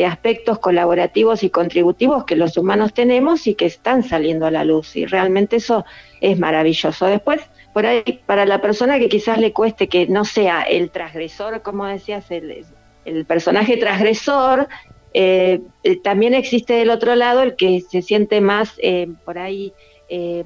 aspectos 0.07 0.61
colaborativos 0.61 1.42
y 1.42 1.51
contributivos 1.51 2.25
que 2.25 2.37
los 2.37 2.57
humanos 2.57 2.94
tenemos 2.94 3.46
y 3.46 3.55
que 3.55 3.66
están 3.66 4.03
saliendo 4.03 4.46
a 4.46 4.51
la 4.51 4.64
luz 4.64 4.96
y 4.96 5.05
realmente 5.05 5.57
eso 5.57 5.85
es 6.22 6.38
maravilloso. 6.38 7.05
Después, 7.05 7.42
por 7.75 7.85
ahí, 7.85 8.20
para 8.25 8.46
la 8.46 8.62
persona 8.62 8.98
que 8.98 9.11
quizás 9.11 9.38
le 9.38 9.53
cueste 9.53 9.88
que 9.88 10.07
no 10.07 10.25
sea 10.25 10.62
el 10.62 10.90
transgresor, 10.90 11.61
como 11.61 11.85
decías, 11.85 12.31
el, 12.31 12.64
el 13.05 13.25
personaje 13.27 13.77
transgresor, 13.77 14.68
eh, 15.14 15.61
eh, 15.83 15.96
también 16.01 16.35
existe 16.35 16.75
del 16.75 16.90
otro 16.90 17.14
lado 17.14 17.42
el 17.42 17.57
que 17.57 17.81
se 17.81 18.03
siente 18.03 18.40
más 18.40 18.75
eh, 18.79 19.09
por 19.25 19.38
ahí 19.38 19.72
eh, 20.09 20.44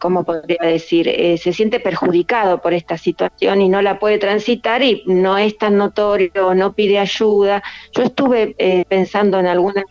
¿cómo 0.00 0.24
podría 0.24 0.58
decir? 0.62 1.08
Se 1.40 1.52
siente 1.52 1.78
perjudicado 1.78 2.60
por 2.60 2.74
esta 2.74 2.98
situación 2.98 3.62
y 3.62 3.68
no 3.68 3.82
la 3.82 4.00
puede 4.00 4.18
transitar 4.18 4.82
y 4.82 5.04
no 5.06 5.38
es 5.38 5.56
tan 5.56 5.76
notorio, 5.76 6.56
no 6.56 6.72
pide 6.72 6.98
ayuda. 6.98 7.62
Yo 7.92 8.02
estuve 8.02 8.56
pensando 8.88 9.38
en 9.38 9.46
algunas 9.46 9.84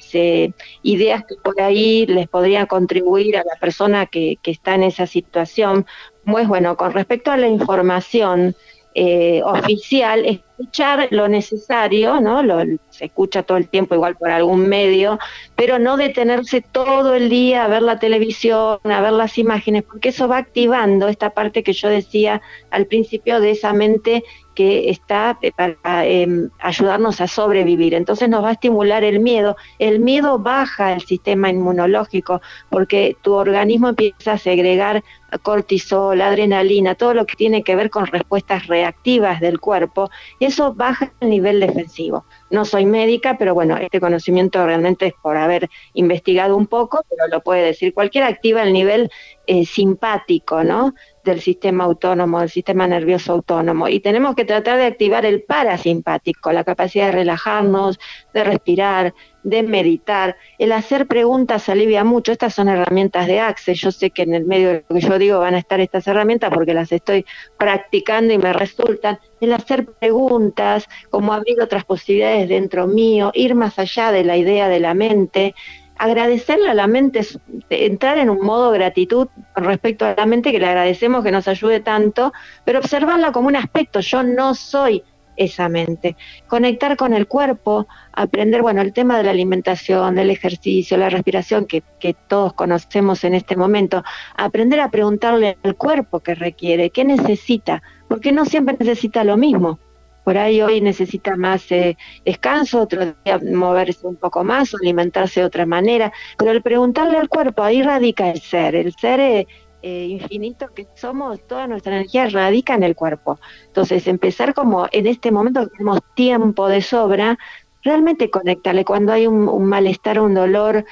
ideas 0.82 1.24
que 1.24 1.36
por 1.42 1.62
ahí 1.62 2.06
les 2.08 2.28
podrían 2.28 2.66
contribuir 2.66 3.38
a 3.38 3.46
la 3.46 3.58
persona 3.58 4.06
que, 4.06 4.38
que 4.42 4.52
está 4.52 4.76
en 4.76 4.84
esa 4.84 5.08
situación. 5.08 5.86
Pues 6.26 6.46
bueno, 6.46 6.76
con 6.76 6.92
respecto 6.92 7.32
a 7.32 7.38
la 7.38 7.48
información, 7.48 8.58
eh, 8.95 9.41
oficial, 9.43 10.25
escuchar 10.25 11.08
lo 11.12 11.27
necesario, 11.27 12.21
¿no? 12.21 12.43
Lo, 12.43 12.60
se 12.89 13.06
escucha 13.06 13.43
todo 13.43 13.58
el 13.58 13.67
tiempo 13.67 13.95
igual 13.95 14.15
por 14.15 14.29
algún 14.29 14.69
medio, 14.69 15.17
pero 15.56 15.79
no 15.79 15.97
detenerse 15.97 16.62
todo 16.62 17.15
el 17.15 17.29
día 17.29 17.65
a 17.65 17.67
ver 17.67 17.82
la 17.82 17.99
televisión, 17.99 18.79
a 18.84 19.01
ver 19.01 19.13
las 19.13 19.38
imágenes, 19.38 19.84
porque 19.84 20.10
eso 20.10 20.27
va 20.27 20.38
activando 20.38 21.08
esta 21.08 21.32
parte 21.32 21.63
que 21.63 21.73
yo 21.73 21.89
decía 21.89 22.41
al 22.69 22.86
principio 22.86 23.39
de 23.39 23.51
esa 23.51 23.73
mente 23.73 24.23
que 24.54 24.89
está 24.89 25.38
para 25.56 26.06
em, 26.06 26.50
ayudarnos 26.60 27.22
a 27.22 27.28
sobrevivir. 27.28 27.94
Entonces 27.94 28.30
nos 28.30 28.44
va 28.44 28.50
a 28.50 28.54
estimular 28.54 29.04
el 29.04 29.20
miedo. 29.20 29.56
El 29.80 30.00
miedo 30.00 30.39
baja 30.39 30.94
el 30.94 31.02
sistema 31.02 31.50
inmunológico 31.50 32.42
porque 32.70 33.18
tu 33.22 33.34
organismo 33.34 33.89
empieza 33.89 34.34
a 34.34 34.38
segregar 34.38 35.04
cortisol, 35.42 36.22
adrenalina, 36.22 36.96
todo 36.96 37.13
lo 37.13 37.26
que 37.26 37.36
tiene 37.36 37.63
que 37.63 37.76
ver 37.76 37.89
con 37.89 38.06
respuestas 38.08 38.68
reactivas 38.68 39.39
del 39.39 39.60
cuerpo, 39.60 40.10
eso 40.39 40.74
baja 40.74 41.12
el 41.20 41.30
nivel 41.30 41.60
defensivo. 41.60 42.26
No 42.50 42.66
soy 42.66 42.86
médica, 42.86 43.38
pero 43.38 43.54
bueno, 43.54 43.78
este 43.78 44.00
conocimiento 44.00 44.66
realmente 44.66 45.08
es 45.08 45.13
por 45.22 45.38
haber 45.38 45.70
investigado 45.94 46.56
un 46.56 46.68
poco, 46.68 47.04
pero 47.10 47.28
lo 47.28 47.42
puede 47.42 47.63
decir 47.63 47.94
cualquiera, 47.94 48.28
activa 48.28 48.63
el 48.63 48.74
nivel 48.74 49.10
eh, 49.48 49.66
simpático, 49.66 50.63
¿no? 50.63 50.94
Del 51.23 51.41
sistema 51.41 51.86
autónomo, 51.86 52.39
del 52.39 52.49
sistema 52.49 52.88
nervioso 52.88 53.33
autónomo. 53.33 53.88
Y 53.88 53.99
tenemos 53.99 54.36
que 54.36 54.45
tratar 54.45 54.77
de 54.77 54.86
activar 54.86 55.25
el 55.25 55.43
parasimpático, 55.43 56.51
la 56.51 56.63
capacidad 56.63 57.07
de 57.07 57.12
relajarnos, 57.13 57.99
de 58.33 58.43
respirar, 58.43 59.13
de 59.43 59.63
meditar. 59.63 60.38
El 60.57 60.71
hacer 60.71 61.07
preguntas 61.07 61.69
alivia 61.69 62.03
mucho. 62.03 62.31
Estas 62.31 62.53
son 62.53 62.69
herramientas 62.69 63.27
de 63.27 63.39
Access. 63.39 63.79
Yo 63.79 63.91
sé 63.91 64.09
que 64.09 64.23
en 64.23 64.33
el 64.33 64.45
medio 64.45 64.69
de 64.69 64.86
lo 64.88 64.95
que 64.95 65.01
yo 65.01 65.17
digo 65.17 65.39
van 65.39 65.55
a 65.55 65.59
estar 65.59 65.79
estas 65.79 66.07
herramientas 66.07 66.51
porque 66.53 66.73
las 66.73 66.91
estoy 66.91 67.25
practicando 67.57 68.33
y 68.33 68.38
me 68.38 68.53
resultan. 68.53 69.19
El 69.41 69.53
hacer 69.53 69.86
preguntas, 69.86 70.88
como 71.09 71.33
abrir 71.33 71.62
otras 71.62 71.83
posibilidades 71.83 72.47
dentro 72.47 72.88
mío, 72.88 73.31
ir 73.33 73.55
más 73.55 73.77
allá 73.79 74.12
de 74.12 74.23
la 74.23 74.38
idea 74.38 74.69
de 74.69 74.79
la 74.79 74.93
mente, 74.93 75.53
agradecerle 75.97 76.69
a 76.69 76.73
la 76.73 76.88
mente, 76.88 77.21
entrar 77.69 78.17
en 78.17 78.29
un 78.29 78.39
modo 78.41 78.71
gratitud 78.71 79.27
con 79.53 79.63
respecto 79.65 80.06
a 80.06 80.15
la 80.15 80.25
mente, 80.25 80.51
que 80.51 80.60
le 80.60 80.67
agradecemos 80.67 81.23
que 81.23 81.32
nos 81.32 81.47
ayude 81.47 81.79
tanto, 81.79 82.34
pero 82.65 82.79
observarla 82.79 83.32
como 83.32 83.47
un 83.47 83.56
aspecto, 83.56 83.99
yo 83.99 84.23
no 84.23 84.56
soy 84.56 85.03
esa 85.36 85.69
mente. 85.69 86.15
Conectar 86.47 86.95
con 86.97 87.13
el 87.13 87.27
cuerpo, 87.27 87.88
aprender, 88.12 88.62
bueno, 88.62 88.82
el 88.82 88.93
tema 88.93 89.17
de 89.17 89.23
la 89.23 89.32
alimentación, 89.32 90.15
del 90.15 90.29
ejercicio, 90.29 90.97
la 90.97 91.10
respiración 91.10 91.65
que, 91.65 91.84
que 91.99 92.13
todos 92.13 92.53
conocemos 92.53 93.23
en 93.23 93.34
este 93.34 93.56
momento, 93.56 94.03
aprender 94.36 94.79
a 94.79 94.91
preguntarle 94.91 95.58
al 95.63 95.75
cuerpo 95.75 96.19
qué 96.19 96.36
requiere, 96.36 96.89
qué 96.89 97.03
necesita, 97.03 97.82
porque 98.08 98.32
no 98.32 98.45
siempre 98.45 98.77
necesita 98.79 99.23
lo 99.23 99.38
mismo 99.38 99.79
por 100.23 100.38
ahí 100.38 100.62
hoy 100.62 100.81
necesita 100.81 101.36
más 101.36 101.71
eh, 101.71 101.97
descanso, 102.25 102.81
otro 102.81 103.13
día 103.25 103.39
moverse 103.39 104.07
un 104.07 104.15
poco 104.15 104.43
más, 104.43 104.73
alimentarse 104.73 105.41
de 105.41 105.45
otra 105.45 105.65
manera, 105.65 106.12
pero 106.38 106.51
el 106.51 106.62
preguntarle 106.62 107.17
al 107.17 107.29
cuerpo, 107.29 107.63
ahí 107.63 107.81
radica 107.81 108.29
el 108.29 108.41
ser, 108.41 108.75
el 108.75 108.93
ser 108.93 109.19
eh, 109.19 109.47
eh, 109.81 110.05
infinito 110.05 110.67
que 110.73 110.88
somos, 110.95 111.45
toda 111.47 111.67
nuestra 111.67 111.95
energía 111.95 112.29
radica 112.29 112.73
en 112.75 112.83
el 112.83 112.95
cuerpo. 112.95 113.39
Entonces, 113.67 114.07
empezar 114.07 114.53
como 114.53 114.88
en 114.91 115.07
este 115.07 115.31
momento 115.31 115.63
que 115.63 115.71
tenemos 115.77 115.99
tiempo 116.15 116.67
de 116.69 116.81
sobra, 116.81 117.38
realmente 117.83 118.29
conectarle. 118.29 118.86
Cuando 118.86 119.12
hay 119.12 119.27
un, 119.27 119.49
un 119.49 119.65
malestar, 119.65 120.21
un 120.21 120.33
dolor, 120.33 120.86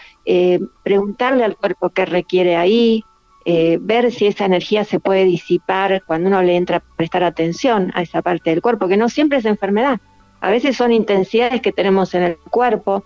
preguntarle 0.83 1.45
al 1.45 1.55
cuerpo 1.55 1.89
qué 1.91 2.05
requiere 2.05 2.57
ahí, 2.57 3.05
eh, 3.45 3.79
ver 3.81 4.11
si 4.11 4.27
esa 4.27 4.45
energía 4.45 4.83
se 4.83 4.99
puede 4.99 5.25
disipar 5.25 6.03
cuando 6.05 6.29
uno 6.29 6.43
le 6.43 6.55
entra 6.55 6.77
a 6.77 6.95
prestar 6.95 7.23
atención 7.23 7.91
a 7.95 8.01
esa 8.01 8.21
parte 8.21 8.49
del 8.51 8.61
cuerpo, 8.61 8.87
que 8.87 8.97
no 8.97 9.09
siempre 9.09 9.39
es 9.39 9.45
enfermedad, 9.45 9.99
a 10.41 10.49
veces 10.49 10.77
son 10.77 10.91
intensidades 10.91 11.61
que 11.61 11.71
tenemos 11.71 12.13
en 12.13 12.23
el 12.23 12.37
cuerpo, 12.37 13.03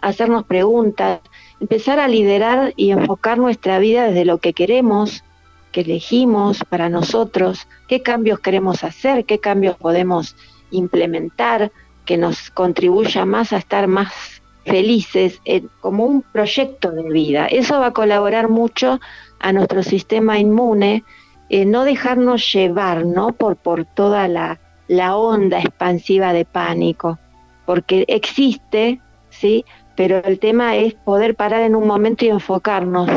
hacernos 0.00 0.44
preguntas, 0.44 1.20
empezar 1.60 1.98
a 1.98 2.08
liderar 2.08 2.72
y 2.76 2.90
enfocar 2.90 3.38
nuestra 3.38 3.78
vida 3.78 4.08
desde 4.08 4.24
lo 4.24 4.38
que 4.38 4.52
queremos, 4.52 5.24
que 5.72 5.82
elegimos 5.82 6.64
para 6.68 6.88
nosotros, 6.88 7.66
qué 7.88 8.02
cambios 8.02 8.40
queremos 8.40 8.84
hacer, 8.84 9.24
qué 9.24 9.38
cambios 9.38 9.76
podemos 9.76 10.36
implementar 10.70 11.72
que 12.04 12.16
nos 12.16 12.50
contribuya 12.50 13.24
más 13.24 13.52
a 13.52 13.58
estar 13.58 13.86
más 13.86 14.42
felices 14.64 15.40
como 15.80 16.04
un 16.04 16.22
proyecto 16.22 16.90
de 16.90 17.08
vida. 17.10 17.46
Eso 17.46 17.78
va 17.78 17.86
a 17.86 17.92
colaborar 17.92 18.48
mucho 18.48 19.00
a 19.40 19.52
nuestro 19.52 19.82
sistema 19.82 20.38
inmune, 20.38 21.04
eh, 21.48 21.64
no 21.64 21.84
dejarnos 21.84 22.52
llevar 22.52 23.04
¿no? 23.04 23.32
Por, 23.32 23.56
por 23.56 23.84
toda 23.84 24.28
la, 24.28 24.58
la 24.88 25.16
onda 25.16 25.60
expansiva 25.60 26.32
de 26.32 26.44
pánico, 26.44 27.18
porque 27.64 28.04
existe, 28.08 29.00
¿sí? 29.30 29.64
pero 29.96 30.18
el 30.18 30.38
tema 30.38 30.76
es 30.76 30.94
poder 30.94 31.34
parar 31.34 31.62
en 31.62 31.74
un 31.74 31.86
momento 31.86 32.24
y 32.24 32.28
enfocarnos, 32.28 33.08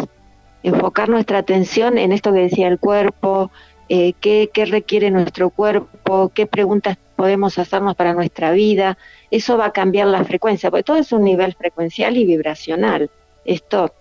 enfocar 0.63 1.10
nuestra 1.10 1.39
atención 1.39 1.97
en 1.97 2.12
esto 2.12 2.34
que 2.34 2.39
decía 2.39 2.67
el 2.67 2.79
cuerpo, 2.79 3.51
eh, 3.89 4.13
qué, 4.21 4.49
qué 4.53 4.65
requiere 4.65 5.12
nuestro 5.12 5.49
cuerpo, 5.49 6.32
qué 6.34 6.45
preguntas 6.45 6.97
podemos 7.15 7.58
hacernos 7.60 7.95
para 7.95 8.13
nuestra 8.13 8.51
vida. 8.51 8.97
Eso 9.29 9.58
va 9.58 9.65
a 9.65 9.73
cambiar 9.73 10.08
la 10.08 10.23
frecuencia, 10.23 10.71
porque 10.71 10.84
todo 10.84 10.97
es 10.97 11.12
un 11.12 11.23
nivel 11.23 11.53
frecuencial 11.53 12.15
y 12.15 12.25
vibracional. 12.25 13.10
Esto 13.43 13.93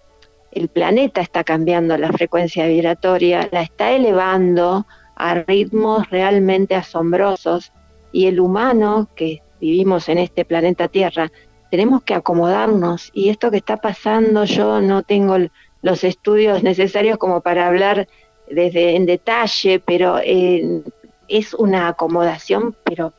el 0.53 0.69
planeta 0.69 1.21
está 1.21 1.45
cambiando 1.45 1.97
la 1.97 2.13
frecuencia 2.13 2.67
vibratoria, 2.67 3.49
la 3.53 3.63
está 3.63 3.93
elevando 3.93 4.87
a 5.15 5.35
ritmos 5.35 6.09
realmente 6.11 6.75
asombrosos 6.75 7.73
y 8.13 8.27
el 8.27 8.41
humano 8.41 9.09
que 9.15 9.43
vivimos 9.61 10.09
en 10.09 10.19
este 10.19 10.45
planeta 10.45 10.89
Tierra 10.89 11.31
tenemos 11.71 12.03
que 12.03 12.15
acomodarnos 12.15 13.11
y 13.13 13.29
esto 13.29 13.51
que 13.51 13.59
está 13.59 13.77
pasando, 13.77 14.45
yo 14.45 14.81
no 14.81 15.03
tengo 15.03 15.37
los 15.83 16.05
estudios 16.05 16.63
necesarios 16.71 17.19
como 17.19 17.41
para 17.41 17.67
hablar 17.67 18.09
desde 18.51 18.97
en 18.97 19.05
detalle, 19.05 19.81
pero 19.81 20.19
eh, 20.23 20.83
es 21.29 21.53
una 21.53 21.89
acomodación, 21.89 22.75
pero 22.85 23.13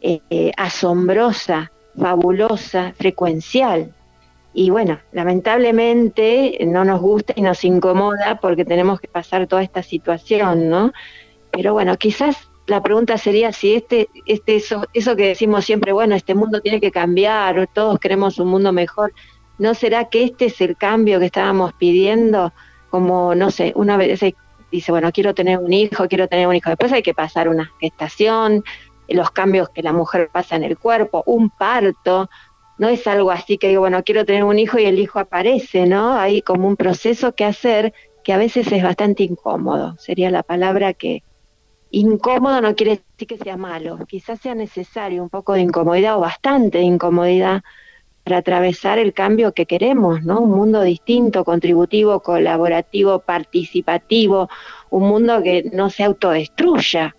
eh, 0.00 0.52
asombrosa, 0.56 1.70
fabulosa, 1.98 2.92
frecuencial. 2.96 3.92
Y 4.58 4.70
bueno, 4.70 4.98
lamentablemente 5.12 6.56
no 6.66 6.82
nos 6.82 6.98
gusta 7.02 7.34
y 7.36 7.42
nos 7.42 7.62
incomoda 7.62 8.40
porque 8.40 8.64
tenemos 8.64 8.98
que 8.98 9.06
pasar 9.06 9.46
toda 9.46 9.62
esta 9.62 9.82
situación, 9.82 10.70
¿no? 10.70 10.94
Pero 11.50 11.74
bueno, 11.74 11.94
quizás 11.98 12.48
la 12.66 12.82
pregunta 12.82 13.18
sería 13.18 13.52
si 13.52 13.74
este, 13.74 14.08
este 14.24 14.56
eso, 14.56 14.86
eso 14.94 15.14
que 15.14 15.28
decimos 15.28 15.66
siempre, 15.66 15.92
bueno, 15.92 16.14
este 16.14 16.34
mundo 16.34 16.62
tiene 16.62 16.80
que 16.80 16.90
cambiar, 16.90 17.68
todos 17.74 17.98
queremos 17.98 18.38
un 18.38 18.48
mundo 18.48 18.72
mejor, 18.72 19.12
¿no 19.58 19.74
será 19.74 20.06
que 20.06 20.24
este 20.24 20.46
es 20.46 20.58
el 20.62 20.74
cambio 20.78 21.20
que 21.20 21.26
estábamos 21.26 21.74
pidiendo? 21.74 22.54
Como, 22.88 23.34
no 23.34 23.50
sé, 23.50 23.74
una 23.76 23.98
vez 23.98 24.18
dice, 24.72 24.90
bueno, 24.90 25.12
quiero 25.12 25.34
tener 25.34 25.58
un 25.58 25.74
hijo, 25.74 26.08
quiero 26.08 26.28
tener 26.28 26.48
un 26.48 26.56
hijo, 26.56 26.70
después 26.70 26.94
hay 26.94 27.02
que 27.02 27.12
pasar 27.12 27.50
una 27.50 27.70
gestación, 27.78 28.64
los 29.06 29.30
cambios 29.32 29.68
que 29.68 29.82
la 29.82 29.92
mujer 29.92 30.30
pasa 30.32 30.56
en 30.56 30.64
el 30.64 30.78
cuerpo, 30.78 31.22
un 31.26 31.50
parto, 31.50 32.30
no 32.78 32.88
es 32.88 33.06
algo 33.06 33.30
así 33.30 33.58
que 33.58 33.68
digo, 33.68 33.80
bueno, 33.80 34.02
quiero 34.04 34.24
tener 34.24 34.44
un 34.44 34.58
hijo 34.58 34.78
y 34.78 34.84
el 34.84 34.98
hijo 34.98 35.18
aparece, 35.18 35.86
¿no? 35.86 36.14
Hay 36.14 36.42
como 36.42 36.68
un 36.68 36.76
proceso 36.76 37.34
que 37.34 37.44
hacer 37.44 37.92
que 38.22 38.32
a 38.32 38.38
veces 38.38 38.70
es 38.72 38.82
bastante 38.82 39.22
incómodo, 39.22 39.96
sería 39.98 40.30
la 40.30 40.42
palabra 40.42 40.92
que, 40.92 41.22
incómodo 41.90 42.60
no 42.60 42.74
quiere 42.74 43.02
decir 43.18 43.28
que 43.28 43.38
sea 43.38 43.56
malo, 43.56 43.98
quizás 44.06 44.40
sea 44.40 44.54
necesario 44.54 45.22
un 45.22 45.30
poco 45.30 45.54
de 45.54 45.60
incomodidad 45.60 46.16
o 46.16 46.20
bastante 46.20 46.78
de 46.78 46.84
incomodidad 46.84 47.62
para 48.24 48.38
atravesar 48.38 48.98
el 48.98 49.12
cambio 49.12 49.52
que 49.52 49.66
queremos, 49.66 50.24
¿no? 50.24 50.40
Un 50.40 50.50
mundo 50.50 50.82
distinto, 50.82 51.44
contributivo, 51.44 52.20
colaborativo, 52.20 53.20
participativo, 53.20 54.50
un 54.90 55.08
mundo 55.08 55.42
que 55.44 55.70
no 55.72 55.90
se 55.90 56.02
autodestruya. 56.02 57.14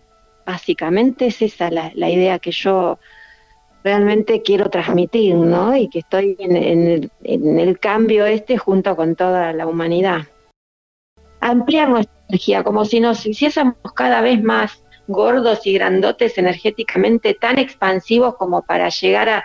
Básicamente 0.45 1.27
es 1.27 1.41
esa 1.41 1.71
la, 1.71 2.09
idea 2.09 2.39
que 2.39 2.51
yo 2.51 2.99
realmente 3.87 4.41
quiero 4.41 4.69
transmitir, 4.69 5.35
¿no? 5.35 5.75
Y 5.75 5.89
que 5.89 5.99
estoy 5.99 6.35
en 6.39 7.59
el 7.59 7.79
cambio 7.79 8.25
este 8.25 8.57
junto 8.57 8.95
con 8.95 9.15
toda 9.15 9.53
la 9.53 9.65
humanidad 9.65 10.27
ampliar 11.39 11.89
nuestra 11.89 12.15
energía, 12.29 12.63
como 12.63 12.85
si 12.85 12.99
nos 12.99 13.25
hiciésemos 13.25 13.75
cada 13.95 14.21
vez 14.21 14.41
más 14.41 14.83
gordos 15.07 15.65
y 15.65 15.73
grandotes 15.73 16.37
energéticamente, 16.37 17.33
tan 17.33 17.57
expansivos 17.59 18.35
como 18.35 18.61
para 18.61 18.89
llegar 18.89 19.29
a, 19.29 19.43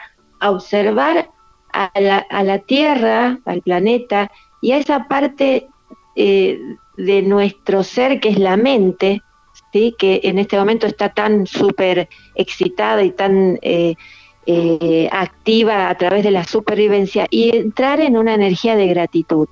observar 0.50 1.30
a 1.72 1.90
la, 2.00 2.58
Tierra, 2.58 3.38
al 3.44 3.62
planeta, 3.62 4.30
y 4.60 4.72
a 4.72 4.78
esa 4.78 5.06
parte 5.06 5.68
eh, 6.16 6.58
de 6.96 7.22
nuestro 7.22 7.84
ser 7.84 8.18
que 8.18 8.30
es 8.30 8.38
la 8.38 8.56
mente, 8.56 9.22
¿sí? 9.72 9.94
que 9.96 10.20
en 10.24 10.40
este 10.40 10.58
momento 10.58 10.88
está 10.88 11.10
tan 11.10 11.46
súper 11.46 12.08
excitada 12.34 13.04
y 13.04 13.12
tan 13.12 13.58
eh, 13.62 13.94
eh, 14.46 15.08
activa 15.12 15.88
a 15.88 15.96
través 15.96 16.24
de 16.24 16.30
la 16.30 16.44
supervivencia, 16.44 17.26
y 17.30 17.56
entrar 17.56 18.00
en 18.00 18.16
una 18.16 18.34
energía 18.34 18.76
de 18.76 18.88
gratitud. 18.88 19.48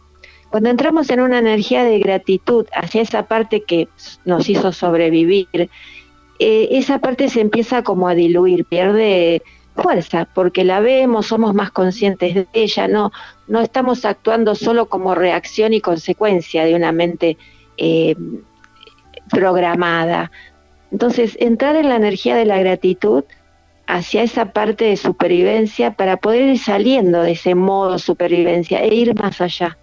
Cuando 0.51 0.69
entramos 0.69 1.11
en 1.11 1.21
una 1.21 1.39
energía 1.39 1.85
de 1.85 2.01
gratitud 2.01 2.67
hacia 2.75 3.03
esa 3.03 3.27
parte 3.27 3.63
que 3.63 3.89
nos 4.25 4.49
hizo 4.49 4.73
sobrevivir, 4.73 5.71
eh, 6.41 6.69
esa 6.73 6.99
parte 6.99 7.29
se 7.29 7.41
empieza 7.41 7.83
como 7.85 8.09
a 8.09 8.15
diluir, 8.15 8.65
pierde 8.65 9.43
fuerza, 9.77 10.27
porque 10.35 10.65
la 10.65 10.81
vemos, 10.81 11.27
somos 11.27 11.55
más 11.55 11.71
conscientes 11.71 12.35
de 12.35 12.47
ella, 12.53 12.89
no, 12.89 13.13
no 13.47 13.61
estamos 13.61 14.05
actuando 14.05 14.55
solo 14.55 14.89
como 14.89 15.15
reacción 15.15 15.73
y 15.73 15.81
consecuencia 15.81 16.65
de 16.65 16.75
una 16.75 16.93
mente 16.93 17.37
eh, 17.77 18.17
programada. 19.31 20.33
Entonces, 20.91 21.37
entrar 21.41 21.77
en 21.77 21.89
la 21.89 21.97
energía 21.97 22.35
de 22.35 22.45
la 22.45 22.59
gratitud 22.59 23.25
hacia 23.97 24.23
esa 24.23 24.53
parte 24.53 24.85
de 24.87 24.97
supervivencia 24.97 25.93
para 25.93 26.17
poder 26.17 26.43
ir 26.43 26.59
saliendo 26.59 27.23
de 27.23 27.33
ese 27.33 27.55
modo 27.55 27.99
supervivencia 27.99 28.81
e 28.83 28.95
ir 28.95 29.15
más 29.21 29.41
allá 29.41 29.77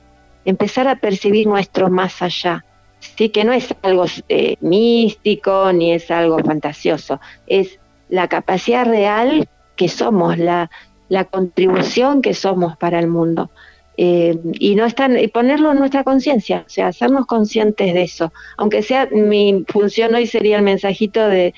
empezar 0.48 0.88
a 0.88 0.96
percibir 0.96 1.46
nuestro 1.46 1.90
más 1.90 2.22
allá. 2.22 2.64
Sí, 3.00 3.30
que 3.30 3.44
no 3.44 3.52
es 3.52 3.76
algo 3.82 4.06
eh, 4.30 4.56
místico 4.62 5.72
ni 5.74 5.92
es 5.92 6.10
algo 6.10 6.40
fantasioso, 6.40 7.20
es 7.46 7.80
la 8.10 8.28
capacidad 8.28 8.86
real 8.86 9.48
que 9.76 9.90
somos, 9.90 10.38
la, 10.38 10.72
la 11.10 11.26
contribución 11.26 12.22
que 12.22 12.34
somos 12.34 12.78
para 12.78 13.00
el 13.00 13.08
mundo. 13.08 13.52
Eh, 13.98 14.40
y 14.54 14.76
no 14.76 14.86
están, 14.86 15.20
y 15.20 15.28
ponerlo 15.28 15.72
en 15.72 15.80
nuestra 15.80 16.04
conciencia, 16.04 16.64
o 16.66 16.70
sea, 16.70 16.88
hacernos 16.88 17.26
conscientes 17.26 17.94
de 17.94 18.04
eso. 18.04 18.32
Aunque 18.56 18.84
sea 18.84 19.10
mi 19.12 19.66
función 19.68 20.16
hoy 20.16 20.28
sería 20.28 20.58
el 20.58 20.64
mensajito 20.64 21.28
de, 21.28 21.54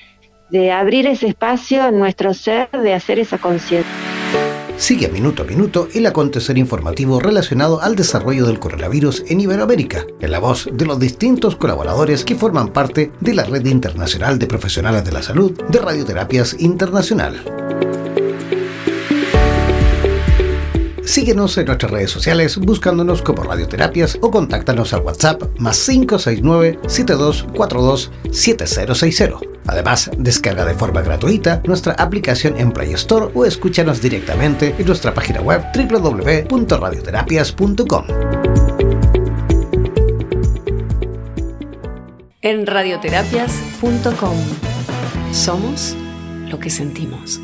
de 0.50 0.72
abrir 0.72 1.06
ese 1.06 1.28
espacio 1.28 1.86
en 1.86 1.98
nuestro 1.98 2.34
ser, 2.34 2.70
de 2.70 2.94
hacer 2.94 3.18
esa 3.18 3.38
conciencia. 3.38 3.90
Sigue 4.76 5.08
minuto 5.08 5.42
a 5.42 5.46
minuto 5.46 5.88
el 5.92 6.06
acontecer 6.06 6.56
informativo 6.56 7.20
relacionado 7.20 7.82
al 7.82 7.96
desarrollo 7.96 8.46
del 8.46 8.58
coronavirus 8.58 9.24
en 9.28 9.40
Iberoamérica, 9.40 10.06
en 10.20 10.30
la 10.30 10.38
voz 10.38 10.70
de 10.72 10.86
los 10.86 10.98
distintos 10.98 11.54
colaboradores 11.54 12.24
que 12.24 12.34
forman 12.34 12.68
parte 12.68 13.12
de 13.20 13.34
la 13.34 13.44
Red 13.44 13.66
Internacional 13.66 14.38
de 14.38 14.46
Profesionales 14.46 15.04
de 15.04 15.12
la 15.12 15.22
Salud 15.22 15.52
de 15.68 15.78
Radioterapias 15.78 16.56
Internacional. 16.58 17.44
Síguenos 21.04 21.58
en 21.58 21.66
nuestras 21.66 21.90
redes 21.90 22.10
sociales 22.10 22.56
buscándonos 22.56 23.20
como 23.20 23.42
Radioterapias 23.42 24.16
o 24.22 24.30
contáctanos 24.30 24.94
al 24.94 25.02
WhatsApp 25.02 25.42
más 25.58 25.84
569 25.84 26.78
7242 26.86 28.10
7060. 28.30 29.49
Además, 29.66 30.10
descarga 30.16 30.64
de 30.64 30.74
forma 30.74 31.02
gratuita 31.02 31.60
nuestra 31.64 31.94
aplicación 31.94 32.56
en 32.58 32.70
Play 32.72 32.92
Store 32.94 33.30
o 33.34 33.44
escúchanos 33.44 34.00
directamente 34.00 34.74
en 34.78 34.86
nuestra 34.86 35.12
página 35.14 35.40
web 35.40 35.64
www.radioterapias.com. 35.74 38.04
En 42.42 42.66
radioterapias.com 42.66 44.36
somos 45.32 45.94
lo 46.48 46.58
que 46.58 46.70
sentimos. 46.70 47.40